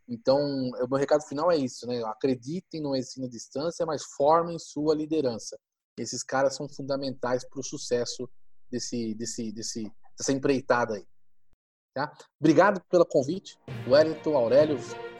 Então, 0.08 0.38
o 0.38 0.88
meu 0.88 0.98
recado 0.98 1.22
final 1.22 1.50
é 1.50 1.56
isso, 1.56 1.86
né? 1.86 2.02
Acreditem 2.04 2.82
no 2.82 2.94
ensino 2.94 3.26
à 3.26 3.28
distância, 3.28 3.86
mas 3.86 4.02
formem 4.02 4.58
sua 4.58 4.94
liderança. 4.94 5.58
Esses 5.96 6.22
caras 6.22 6.56
são 6.56 6.68
fundamentais 6.68 7.48
para 7.48 7.60
o 7.60 7.64
sucesso 7.64 8.28
desse, 8.70 9.14
desse, 9.14 9.52
desse, 9.52 9.92
dessa 10.18 10.32
empreitada 10.32 10.94
aí. 10.94 11.06
Tá? 11.94 12.12
Obrigado 12.40 12.82
pelo 12.90 13.06
convite, 13.06 13.56
Wellington, 13.88 14.36
Aurélio, 14.36 14.76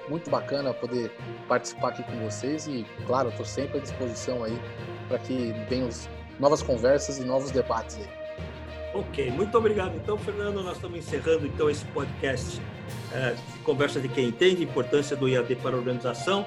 muito 0.08 0.28
bacana 0.28 0.74
poder 0.74 1.12
participar 1.46 1.90
aqui 1.90 2.02
com 2.02 2.28
vocês 2.28 2.66
e, 2.66 2.84
claro, 3.06 3.28
estou 3.28 3.46
sempre 3.46 3.78
à 3.78 3.80
disposição 3.80 4.42
aí 4.42 4.58
para 5.06 5.20
que 5.20 5.52
venham 5.68 5.88
novas 6.38 6.62
conversas 6.62 7.18
e 7.18 7.24
novos 7.24 7.50
debates 7.50 7.96
aí. 7.96 8.24
Ok, 8.94 9.28
muito 9.32 9.58
obrigado. 9.58 9.96
Então, 9.96 10.16
Fernando, 10.16 10.62
nós 10.62 10.76
estamos 10.76 10.98
encerrando 10.98 11.46
então 11.46 11.68
esse 11.68 11.84
podcast 11.86 12.60
é, 13.12 13.34
Conversa 13.64 14.00
de 14.00 14.08
Quem 14.08 14.28
Entende, 14.28 14.62
Importância 14.62 15.16
do 15.16 15.28
IAD 15.28 15.56
para 15.56 15.74
a 15.74 15.78
Organização, 15.78 16.46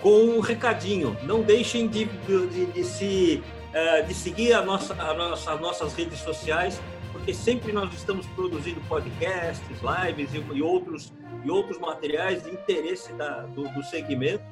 com 0.00 0.22
um 0.22 0.40
recadinho. 0.40 1.16
Não 1.24 1.42
deixem 1.42 1.88
de, 1.88 2.04
de, 2.04 2.66
de 2.66 2.84
se, 2.84 3.42
é, 3.72 4.02
de 4.02 4.14
seguir 4.14 4.52
a 4.52 4.62
nossa, 4.62 4.94
a 4.94 5.12
nossa, 5.12 5.52
as 5.52 5.60
nossas 5.60 5.94
redes 5.94 6.20
sociais, 6.20 6.80
porque 7.10 7.34
sempre 7.34 7.72
nós 7.72 7.92
estamos 7.92 8.26
produzindo 8.26 8.80
podcasts, 8.82 9.76
lives 9.82 10.32
e, 10.32 10.56
e 10.56 10.62
outros, 10.62 11.12
e 11.44 11.50
outros 11.50 11.80
materiais 11.80 12.44
de 12.44 12.50
interesse 12.50 13.12
da, 13.14 13.40
do, 13.40 13.68
do 13.70 13.82
segmento. 13.82 14.44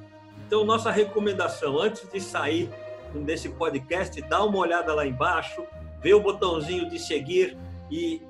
Então, 0.47 0.65
nossa 0.65 0.91
recomendação, 0.91 1.79
antes 1.79 2.09
de 2.11 2.21
sair 2.21 2.71
desse 3.15 3.49
podcast, 3.49 4.21
dá 4.23 4.45
uma 4.45 4.59
olhada 4.59 4.95
lá 4.95 5.07
embaixo, 5.07 5.65
vê 6.01 6.15
o 6.15 6.21
botãozinho 6.21 6.89
de 6.89 6.99
seguir 6.99 7.57
e, 7.91 8.23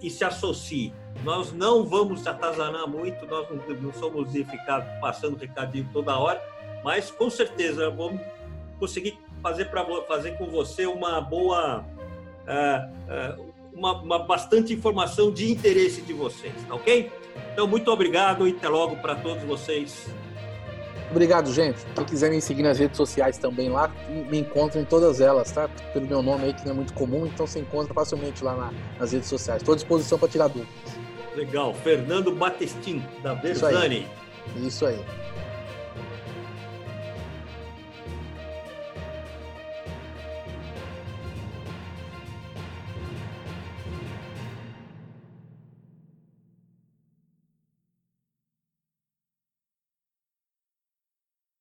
e 0.00 0.10
se 0.10 0.24
associe. 0.24 0.92
Nós 1.24 1.52
não 1.52 1.84
vamos 1.84 2.26
atazanar 2.26 2.88
muito, 2.88 3.26
nós 3.26 3.46
não, 3.50 3.76
não 3.76 3.92
somos 3.92 4.32
de 4.32 4.44
ficar 4.44 4.80
passando 5.00 5.36
recadinho 5.36 5.88
toda 5.92 6.18
hora, 6.18 6.42
mas 6.84 7.10
com 7.10 7.30
certeza 7.30 7.90
vamos 7.90 8.20
conseguir 8.78 9.18
fazer 9.42 9.66
para 9.66 9.84
fazer 10.02 10.36
com 10.36 10.46
você 10.46 10.86
uma 10.86 11.20
boa, 11.20 11.84
uh, 12.46 13.40
uh, 13.40 13.52
uma, 13.72 14.00
uma 14.00 14.18
bastante 14.20 14.72
informação 14.72 15.32
de 15.32 15.50
interesse 15.50 16.02
de 16.02 16.12
vocês, 16.12 16.54
tá 16.66 16.74
ok? 16.74 17.10
Então 17.52 17.66
muito 17.66 17.90
obrigado 17.90 18.46
e 18.46 18.52
até 18.52 18.68
logo 18.68 18.96
para 18.96 19.14
todos 19.14 19.42
vocês. 19.44 20.08
Obrigado, 21.12 21.52
gente. 21.52 21.78
Quem 21.94 22.04
quiser 22.06 22.30
me 22.30 22.40
seguir 22.40 22.62
nas 22.62 22.78
redes 22.78 22.96
sociais 22.96 23.36
também 23.36 23.68
lá, 23.68 23.90
me 24.30 24.38
encontra 24.38 24.80
em 24.80 24.84
todas 24.84 25.20
elas, 25.20 25.52
tá? 25.52 25.68
Pelo 25.92 26.06
meu 26.06 26.22
nome 26.22 26.46
aí, 26.46 26.54
que 26.54 26.64
não 26.64 26.72
é 26.72 26.74
muito 26.74 26.94
comum, 26.94 27.26
então 27.26 27.46
você 27.46 27.58
encontra 27.58 27.92
facilmente 27.92 28.42
lá 28.42 28.56
na, 28.56 28.72
nas 28.98 29.12
redes 29.12 29.28
sociais. 29.28 29.60
Estou 29.60 29.74
à 29.74 29.76
disposição 29.76 30.18
para 30.18 30.28
tirar 30.28 30.48
dúvidas. 30.48 30.72
Legal. 31.36 31.74
Fernando 31.74 32.32
Batestin, 32.32 33.04
da 33.22 33.34
Berzani. 33.34 34.08
Isso 34.56 34.56
aí. 34.56 34.66
Isso 34.66 34.86
aí. 34.86 35.04